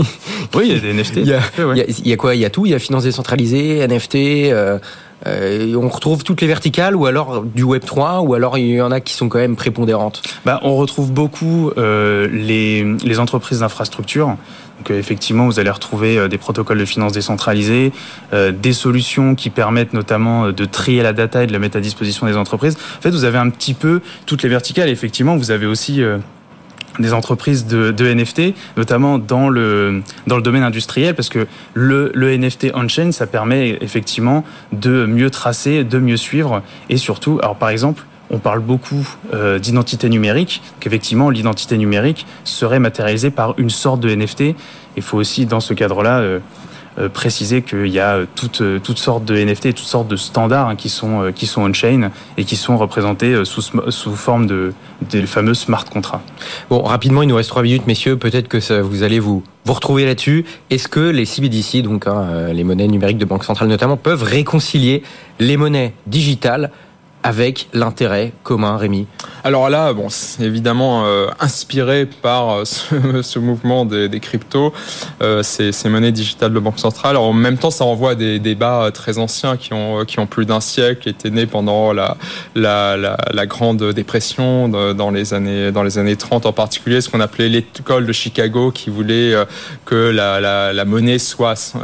Oui, 0.54 0.68
il 0.68 0.74
y 0.74 0.78
a 0.78 0.80
des 0.80 0.94
NFT. 0.94 1.16
il, 1.18 1.28
y 1.28 1.34
a, 1.34 1.42
il, 1.58 2.08
y 2.08 2.14
a, 2.14 2.18
quoi? 2.18 2.36
Il 2.36 2.42
y 2.42 2.46
a 2.46 2.50
tout, 2.50 2.66
il 2.66 2.72
y 2.72 2.76
a 2.76 2.80
finance 2.80 3.04
décentralisée, 3.04 3.86
NFT, 3.88 4.16
euh, 4.16 4.80
euh, 5.26 5.76
on 5.76 5.88
retrouve 5.88 6.24
toutes 6.24 6.42
les 6.42 6.48
verticales 6.48 6.96
ou 6.96 7.06
alors 7.06 7.44
du 7.44 7.64
Web 7.64 7.84
3 7.86 8.22
ou 8.22 8.34
alors 8.34 8.58
il 8.58 8.68
y 8.68 8.82
en 8.82 8.92
a 8.92 9.00
qui 9.00 9.14
sont 9.14 9.30
quand 9.30 9.40
même 9.40 9.56
prépondérantes 9.56 10.22
bah, 10.46 10.60
On 10.64 10.76
retrouve 10.76 11.12
beaucoup 11.12 11.72
euh, 11.78 12.28
les, 12.32 13.20
entreprises 13.20 13.60
d'infrastructure 13.60 14.36
donc 14.78 14.92
euh, 14.92 15.00
effectivement, 15.00 15.46
vous 15.46 15.58
allez 15.58 15.70
retrouver 15.70 16.28
des 16.28 16.38
protocoles 16.38 16.78
de 16.80 16.86
finance 16.86 17.14
décentralisés, 17.14 17.94
des 18.34 18.74
solutions 18.74 19.34
qui 19.34 19.50
permettent 19.50 19.94
notamment 19.94 20.52
de 20.52 20.66
trier 20.66 21.02
la 21.02 21.14
data 21.14 21.44
et 21.44 21.48
de 21.48 21.54
la 21.54 21.60
mettre 21.60 21.78
à 21.78 21.80
disposition 21.80 22.28
des 22.28 22.36
entreprises. 22.36 22.78
En 22.98 23.02
fait, 23.02 23.12
vous 23.12 23.24
avez 23.24 23.38
un 23.38 23.50
petit 23.50 23.74
peu 23.74 24.02
toutes 24.26 24.44
les 24.44 24.50
verticales. 24.50 24.90
effectivement, 24.90 25.38
vous 25.38 25.52
avez 25.52 25.66
aussi 25.66 26.04
des 27.00 27.14
entreprises 27.14 27.66
de, 27.66 27.92
de, 27.92 28.14
NFT, 28.14 28.54
notamment 28.78 29.18
dans 29.18 29.50
le 29.50 30.02
dans 30.28 30.38
le 30.38 30.42
domaine 30.42 30.64
industriel, 30.64 31.16
parce 31.16 31.30
que 31.30 31.48
le, 31.74 32.12
le 32.14 32.36
NFT 32.38 32.68
on-chain, 32.74 33.12
ça 33.12 33.28
permet 33.28 33.78
effectivement 33.82 34.44
de 34.72 35.06
mieux 35.06 35.30
tracer, 35.30 35.84
de 35.84 36.00
mieux 36.00 36.18
suivre, 36.18 36.62
et 36.90 36.98
surtout, 36.98 37.40
alors 37.42 37.56
par 37.56 37.70
exemple, 37.70 38.06
on 38.30 38.40
parle 38.40 38.60
beaucoup 38.60 39.08
euh, 39.34 39.60
d'identité 39.60 40.10
numérique, 40.10 40.62
qu'effectivement 40.80 41.30
l'identité 41.30 41.78
numérique 41.78 42.26
serait 42.44 42.80
matérialisée 42.80 43.30
par 43.30 43.54
une 43.58 43.70
sorte 43.70 44.00
de 44.00 44.14
NFT. 44.14 44.56
Il 44.98 45.04
faut 45.04 45.18
aussi, 45.18 45.46
dans 45.46 45.60
ce 45.60 45.74
cadre-là, 45.74 46.20
euh, 46.20 46.40
préciser 47.14 47.62
qu'il 47.62 47.88
y 47.88 48.00
a 48.00 48.20
toutes, 48.36 48.64
toutes 48.84 48.98
sortes 48.98 49.26
de 49.26 49.36
NFT, 49.36 49.74
toutes 49.74 49.80
sortes 49.80 50.08
de 50.08 50.16
standards 50.16 50.70
hein, 50.70 50.76
qui 50.76 50.90
sont, 50.90 51.32
qui 51.36 51.46
sont 51.46 51.62
on-chain 51.62 52.12
et 52.38 52.46
qui 52.46 52.56
sont 52.56 52.78
représentés 52.78 53.44
sous, 53.44 53.62
sous 53.62 54.16
forme 54.16 54.48
de, 54.48 54.74
des 55.02 55.26
fameux 55.26 55.54
smart 55.54 55.86
contracts. 55.86 56.28
Bon, 56.70 56.82
rapidement, 56.82 57.22
il 57.22 57.28
nous 57.28 57.36
reste 57.36 57.50
trois 57.50 57.64
minutes, 57.64 57.88
messieurs. 57.88 58.18
Peut-être 58.18 58.48
que 58.48 58.60
ça, 58.60 58.82
vous 58.82 59.04
allez 59.04 59.20
vous, 59.20 59.44
vous 59.66 59.74
retrouver 59.74 60.06
là-dessus. 60.06 60.46
Est-ce 60.70 60.88
que 60.88 61.00
les 61.00 61.26
CBDC, 61.26 61.82
donc 61.82 62.08
hein, 62.08 62.48
les 62.54 62.64
monnaies 62.64 62.88
numériques 62.88 63.18
de 63.18 63.26
banque 63.26 63.44
centrale 63.44 63.68
notamment, 63.68 63.98
peuvent 63.98 64.24
réconcilier 64.24 65.04
les 65.40 65.58
monnaies 65.58 65.94
digitales 66.08 66.72
avec 67.26 67.70
l'intérêt 67.74 68.34
commun, 68.44 68.78
Rémi 68.78 69.08
Alors 69.44 69.68
là, 69.72 69.94
bon, 69.94 70.10
c'est 70.10 70.44
évidemment 70.44 71.06
euh, 71.06 71.26
inspiré 71.40 72.06
par 72.06 72.52
euh, 72.52 72.66
ce, 72.66 73.40
mouvement 73.40 73.84
des, 73.84 74.20
cryptos, 74.20 74.72
euh, 75.24 75.42
ces, 75.42 75.72
monnaies 75.90 76.12
digitales 76.12 76.54
de 76.54 76.60
banque 76.60 76.78
centrale. 76.78 77.18
en 77.18 77.34
même 77.34 77.58
temps, 77.58 77.72
ça 77.72 77.84
renvoie 77.84 78.12
à 78.12 78.16
des 78.16 78.38
débats 78.38 78.92
très 78.94 79.18
anciens 79.18 79.58
qui 79.58 79.74
ont, 79.74 80.06
qui 80.06 80.20
ont 80.20 80.28
plus 80.28 80.46
d'un 80.46 80.60
siècle, 80.60 81.10
étaient 81.10 81.32
nés 81.32 81.48
pendant 81.48 81.94
la, 81.94 82.16
la, 82.54 82.96
la, 82.96 83.18
la, 83.34 83.46
grande 83.48 83.82
dépression 83.92 84.70
dans 84.70 85.10
les 85.10 85.34
années 85.34 85.72
dans 85.72 85.82
les 85.82 85.98
années 85.98 86.18
30 86.18 86.46
en 86.46 86.54
particulier, 86.54 87.02
ce 87.02 87.10
qu'on 87.10 87.22
appelait 87.22 87.50
l'école 87.50 88.06
de 88.06 88.14
Chicago, 88.14 88.70
qui 88.70 88.92
voulait 88.92 89.34
que 89.86 89.96
la, 89.96 90.40
la, 90.74 90.86
monnaie 90.86 91.18
soit, 91.18 91.76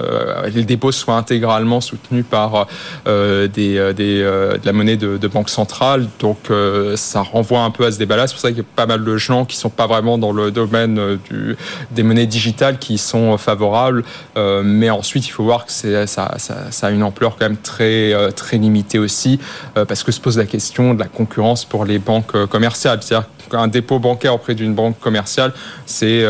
les 0.53 0.65
dépôts 0.65 0.91
soient 0.91 1.17
intégralement 1.17 1.81
soutenus 1.81 2.25
par 2.29 2.67
des, 3.05 3.47
des 3.47 4.21
de 4.21 4.65
la 4.65 4.73
monnaie 4.73 4.97
de, 4.97 5.17
de 5.17 5.30
banque 5.31 5.49
centrale. 5.49 6.07
Donc 6.19 6.49
euh, 6.49 6.95
ça 6.95 7.21
renvoie 7.21 7.61
un 7.61 7.71
peu 7.71 7.85
à 7.85 7.91
ce 7.91 7.97
débat-là. 7.97 8.27
C'est 8.27 8.33
pour 8.33 8.41
ça 8.41 8.49
qu'il 8.49 8.57
y 8.57 8.61
a 8.61 8.65
pas 8.75 8.85
mal 8.85 9.03
de 9.03 9.17
gens 9.17 9.45
qui 9.45 9.57
sont 9.57 9.69
pas 9.69 9.87
vraiment 9.87 10.17
dans 10.17 10.31
le 10.31 10.51
domaine 10.51 10.99
euh, 10.99 11.55
des 11.91 12.03
monnaies 12.03 12.27
digitales 12.27 12.77
qui 12.77 12.97
sont 12.97 13.37
favorables. 13.37 14.03
Euh, 14.37 14.61
mais 14.63 14.89
ensuite, 14.89 15.27
il 15.27 15.31
faut 15.31 15.43
voir 15.43 15.65
que 15.65 15.71
ça, 15.71 16.07
ça, 16.07 16.37
ça, 16.37 16.87
a 16.87 16.91
une 16.91 17.03
ampleur 17.03 17.35
quand 17.37 17.45
même 17.45 17.57
très, 17.57 18.13
très 18.33 18.57
limitée 18.57 18.99
aussi, 18.99 19.39
parce 19.73 20.03
que 20.03 20.11
se 20.11 20.19
pose 20.19 20.37
la 20.37 20.45
question 20.45 20.93
de 20.93 20.99
la 20.99 21.07
concurrence 21.07 21.65
pour 21.65 21.85
les 21.85 21.99
banques 21.99 22.45
commerciales. 22.47 22.99
C'est-à-dire 23.01 23.27
qu'un 23.49 23.67
dépôt 23.67 23.99
bancaire 23.99 24.35
auprès 24.35 24.55
d'une 24.55 24.73
banque 24.73 24.99
commerciale, 24.99 25.53
c'est 25.85 26.25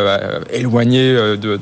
éloigné 0.52 1.14
de, 1.14 1.60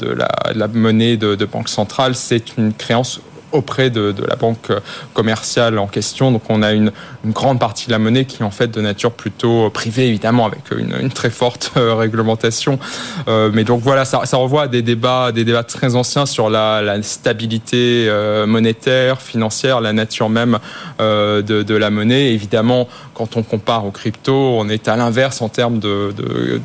la, 0.56 0.67
monnaie 0.67 1.17
de, 1.17 1.36
de 1.36 1.45
banque 1.45 1.69
centrale. 1.69 2.15
C'est 2.15 2.58
une 2.58 2.73
créance 2.73 3.21
auprès 3.52 3.90
de, 3.90 4.12
de, 4.12 4.24
la 4.26 4.36
banque 4.36 4.72
commerciale 5.14 5.78
en 5.80 5.88
question. 5.88 6.32
Donc 6.32 6.44
on 6.50 6.62
a 6.62 6.74
une, 6.74 6.92
une, 7.26 7.32
grande 7.32 7.60
partie 7.60 7.88
de 7.88 7.92
la 7.92 8.00
monnaie 8.00 8.26
qui 8.26 8.42
est 8.42 8.46
en 8.46 8.52
fait 8.52 8.68
de 8.68 8.82
nature 8.82 9.12
plutôt 9.12 9.70
privée, 9.70 10.08
évidemment, 10.08 10.46
avec 10.46 10.72
une, 10.72 10.96
une 11.00 11.10
très 11.10 11.30
forte 11.30 11.72
euh, 11.78 11.96
réglementation. 11.96 12.80
Euh, 13.28 13.50
mais 13.54 13.64
donc 13.64 13.82
voilà, 13.82 14.06
ça, 14.06 14.22
ça, 14.26 14.38
renvoie 14.38 14.64
à 14.64 14.68
des 14.68 14.82
débats, 14.82 15.32
des 15.32 15.46
débats 15.46 15.64
très 15.64 15.96
anciens 15.96 16.26
sur 16.26 16.50
la, 16.50 16.82
la 16.82 17.02
stabilité 17.04 18.08
euh, 18.08 18.46
monétaire, 18.46 19.22
financière, 19.22 19.82
la 19.82 19.94
nature 19.94 20.30
même 20.30 20.60
euh, 21.02 21.42
de, 21.42 21.64
de, 21.64 21.76
la 21.76 21.90
monnaie. 21.90 22.34
Évidemment, 22.34 22.88
quand 23.20 23.36
on 23.36 23.44
compare 23.44 23.86
aux 23.86 23.92
crypto, 23.92 24.32
on 24.34 24.70
est 24.70 24.88
à 24.88 24.96
l'inverse 24.96 25.42
en 25.42 25.50
termes 25.50 25.80
de, 25.80 26.14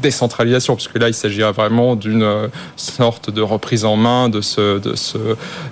décentralisation, 0.01 0.77
parce 0.77 0.87
que 0.87 1.01
là, 1.01 1.09
il 1.09 1.15
s'agirait 1.15 1.51
vraiment 1.51 1.97
d'une 1.97 2.49
sorte 2.77 3.29
de 3.29 3.43
reprise 3.43 3.85
en 3.85 3.97
main 3.97 4.29
de, 4.29 4.41
ce, 4.41 4.79
de, 4.79 4.95
ce, 4.95 5.19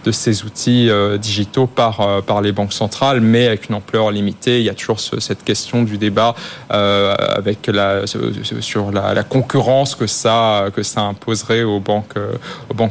de 0.04 0.10
ces 0.10 0.42
outils 0.42 0.90
euh, 0.90 1.18
digitaux 1.18 1.68
par, 1.68 2.00
euh, 2.00 2.20
par 2.20 2.40
les 2.40 2.50
banques 2.50 2.72
centrales, 2.72 3.20
mais 3.20 3.46
avec 3.46 3.68
une 3.68 3.76
ampleur 3.76 4.10
limitée. 4.10 4.58
Il 4.58 4.64
y 4.64 4.70
a 4.70 4.74
toujours 4.74 4.98
cette 4.98 5.44
question 5.44 5.84
du 5.84 5.98
débat 5.98 6.34
euh, 6.72 7.14
avec 7.16 7.68
la, 7.68 8.04
sur 8.08 8.90
la, 8.90 9.22
concurrence 9.22 9.94
que 9.94 10.08
ça, 10.08 10.66
imposerait 10.96 11.62
aux 11.62 11.78
banques, 11.78 12.16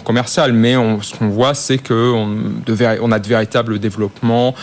commerciales. 0.05 0.53
Mais 0.53 0.75
ce 1.01 1.13
qu'on 1.17 1.27
voit, 1.27 1.55
c'est 1.55 1.77
qu'on 1.77 2.37
on 3.01 3.11
a 3.11 3.19
de 3.19 3.27
véritables 3.27 3.79
développements 3.79 4.55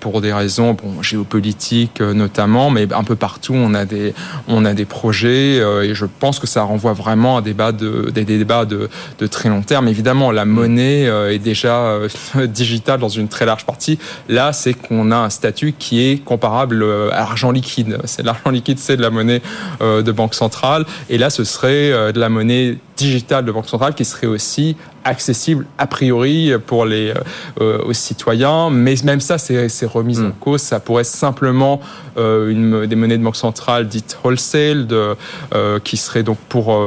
pour 0.00 0.22
des 0.22 0.32
raisons 0.32 0.74
géopolitiques 1.02 2.00
notamment 2.00 2.61
mais 2.70 2.92
un 2.92 3.04
peu 3.04 3.16
partout, 3.16 3.54
on 3.54 3.74
a 3.74 3.84
des, 3.84 4.14
on 4.48 4.64
a 4.64 4.74
des 4.74 4.84
projets 4.84 5.56
et 5.56 5.94
je 5.94 6.06
pense 6.06 6.38
que 6.38 6.46
ça 6.46 6.62
renvoie 6.62 6.92
vraiment 6.92 7.38
à 7.38 7.42
des 7.42 7.50
débats 7.50 7.72
de, 7.72 8.10
des, 8.10 8.24
débats 8.24 8.64
de, 8.64 8.88
de, 9.18 9.26
très 9.26 9.48
long 9.48 9.62
terme. 9.62 9.88
Évidemment, 9.88 10.30
la 10.30 10.44
monnaie 10.44 11.02
est 11.02 11.38
déjà 11.38 11.98
digitale 12.48 13.00
dans 13.00 13.08
une 13.08 13.28
très 13.28 13.44
large 13.46 13.66
partie. 13.66 13.98
Là, 14.28 14.52
c'est 14.52 14.74
qu'on 14.74 15.10
a 15.10 15.16
un 15.16 15.30
statut 15.30 15.74
qui 15.78 16.02
est 16.02 16.24
comparable 16.24 16.84
à 17.12 17.18
l'argent 17.18 17.50
liquide. 17.50 17.98
C'est 18.04 18.22
l'argent 18.22 18.50
liquide, 18.50 18.78
c'est 18.78 18.96
de 18.96 19.02
la 19.02 19.10
monnaie 19.10 19.42
de 19.80 20.12
banque 20.12 20.34
centrale. 20.34 20.86
Et 21.10 21.18
là, 21.18 21.30
ce 21.30 21.44
serait 21.44 22.12
de 22.12 22.18
la 22.18 22.28
monnaie 22.28 22.78
digitale 22.96 23.44
de 23.44 23.52
banque 23.52 23.68
centrale 23.68 23.94
qui 23.94 24.04
serait 24.04 24.26
aussi 24.26 24.76
accessible 25.04 25.66
a 25.78 25.86
priori 25.86 26.52
pour 26.66 26.84
les 26.84 27.12
euh, 27.60 27.78
aux 27.84 27.92
citoyens, 27.92 28.70
mais 28.70 28.94
même 29.04 29.20
ça 29.20 29.38
c'est 29.38 29.86
remis 29.86 30.18
en 30.18 30.28
hmm. 30.28 30.34
cause. 30.40 30.60
Ça 30.60 30.80
pourrait 30.80 31.04
simplement 31.04 31.80
euh, 32.16 32.50
une, 32.50 32.86
des 32.86 32.96
monnaies 32.96 33.18
de 33.18 33.22
banque 33.22 33.36
centrale 33.36 33.88
dites 33.88 34.18
wholesale, 34.22 34.86
de, 34.86 35.16
euh, 35.54 35.78
qui 35.80 35.96
serait 35.96 36.22
donc 36.22 36.38
pour 36.48 36.78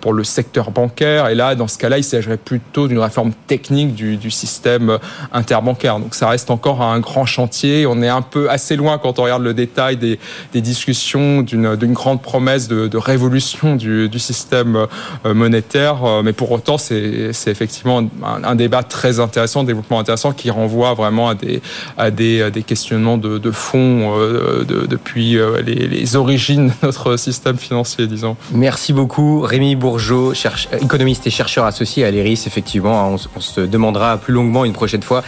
pour 0.00 0.12
le 0.12 0.24
secteur 0.24 0.70
bancaire. 0.70 1.28
Et 1.28 1.34
là, 1.34 1.54
dans 1.54 1.68
ce 1.68 1.78
cas-là, 1.78 1.98
il 1.98 2.04
s'agirait 2.04 2.36
plutôt 2.36 2.88
d'une 2.88 2.98
réforme 2.98 3.32
technique 3.46 3.94
du, 3.94 4.16
du, 4.16 4.30
système 4.30 4.98
interbancaire. 5.32 5.98
Donc 5.98 6.14
ça 6.14 6.28
reste 6.28 6.50
encore 6.50 6.82
un 6.82 7.00
grand 7.00 7.26
chantier. 7.26 7.86
On 7.86 8.02
est 8.02 8.08
un 8.08 8.22
peu 8.22 8.50
assez 8.50 8.76
loin 8.76 8.98
quand 8.98 9.18
on 9.18 9.22
regarde 9.22 9.42
le 9.42 9.54
détail 9.54 9.96
des, 9.96 10.18
des 10.52 10.60
discussions 10.60 11.42
d'une 11.42 11.92
grande 11.92 12.22
promesse 12.22 12.68
de, 12.68 12.88
de 12.88 12.98
révolution 12.98 13.76
du, 13.76 14.08
du 14.08 14.18
système 14.18 14.86
monétaire, 15.24 16.22
mais 16.22 16.32
pour 16.32 16.50
autant 16.52 16.78
c'est 16.78 17.53
effectivement 17.54 18.02
un, 18.22 18.54
débat 18.54 18.82
très 18.82 19.20
intéressant, 19.20 19.60
un 19.60 19.64
développement 19.64 20.00
intéressant 20.00 20.32
qui 20.32 20.50
renvoie 20.50 20.94
vraiment 20.94 21.28
à 21.28 21.34
des, 21.34 21.62
à 21.96 22.10
des, 22.10 22.50
des 22.50 22.62
questionnements 22.62 23.16
de, 23.16 23.38
de 23.38 23.50
fond 23.50 24.12
euh, 24.18 24.64
de, 24.64 24.86
depuis 24.86 25.38
euh, 25.38 25.62
les, 25.62 25.86
les, 25.86 26.16
origines 26.16 26.68
de 26.68 26.74
notre 26.82 27.16
système 27.16 27.56
financier, 27.56 28.06
disons. 28.06 28.36
Merci 28.52 28.92
beaucoup, 28.92 29.40
Rémi 29.40 29.76
Bourgeot, 29.76 30.34
cherche, 30.34 30.68
économiste 30.80 31.26
et 31.26 31.30
chercheur 31.30 31.64
associé 31.64 32.04
à 32.04 32.10
l'ERIS. 32.10 32.46
Effectivement, 32.46 33.14
on, 33.14 33.16
on, 33.36 33.40
se 33.40 33.60
demandera 33.60 34.16
plus 34.18 34.34
longuement 34.34 34.64
une 34.64 34.72
prochaine 34.72 35.02
fois 35.02 35.22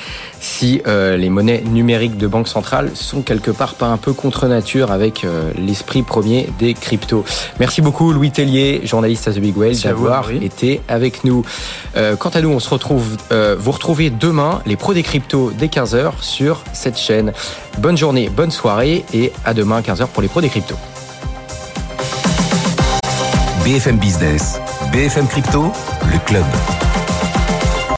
si 0.47 0.81
euh, 0.87 1.17
les 1.17 1.29
monnaies 1.29 1.63
numériques 1.67 2.17
de 2.17 2.27
banque 2.27 2.47
centrale 2.47 2.93
sont 2.95 3.23
quelque 3.23 3.51
part 3.51 3.75
pas 3.75 3.87
un 3.87 3.97
peu 3.97 4.13
contre 4.13 4.47
nature 4.47 4.93
avec 4.93 5.25
euh, 5.25 5.51
l'esprit 5.59 6.03
premier 6.03 6.49
des 6.59 6.73
cryptos. 6.73 7.25
Merci 7.59 7.83
beaucoup, 7.83 8.13
Louis 8.13 8.31
Tellier, 8.31 8.81
journaliste 8.85 9.27
à 9.27 9.33
The 9.33 9.41
Big 9.41 9.57
Whale, 9.57 9.77
d'avoir 9.77 10.31
été 10.31 10.81
avec 10.89 11.25
nous. 11.25 11.45
Euh, 11.97 12.15
quant 12.17 12.31
à 12.31 12.41
nous, 12.41 12.51
on 12.51 12.61
se 12.61 12.71
retrouve, 12.71 13.17
euh, 13.33 13.57
vous 13.59 13.73
retrouvez 13.73 14.09
demain 14.09 14.61
les 14.67 14.77
pros 14.77 14.95
des 14.95 15.03
cryptos 15.03 15.53
dès 15.59 15.67
15h 15.67 16.23
sur 16.23 16.63
cette 16.73 16.97
chaîne. 16.97 17.33
Bonne 17.79 17.97
journée, 17.97 18.29
bonne 18.29 18.53
soirée 18.53 19.05
et 19.13 19.33
à 19.45 19.53
demain 19.53 19.81
15h 19.81 20.07
pour 20.07 20.23
les 20.23 20.29
pros 20.29 20.41
des 20.41 20.49
cryptos. 20.49 20.79
BFM 23.65 23.99
Business, 23.99 24.61
BFM 24.93 25.27
Crypto, 25.27 25.73
le 26.13 26.19
club. 26.25 26.45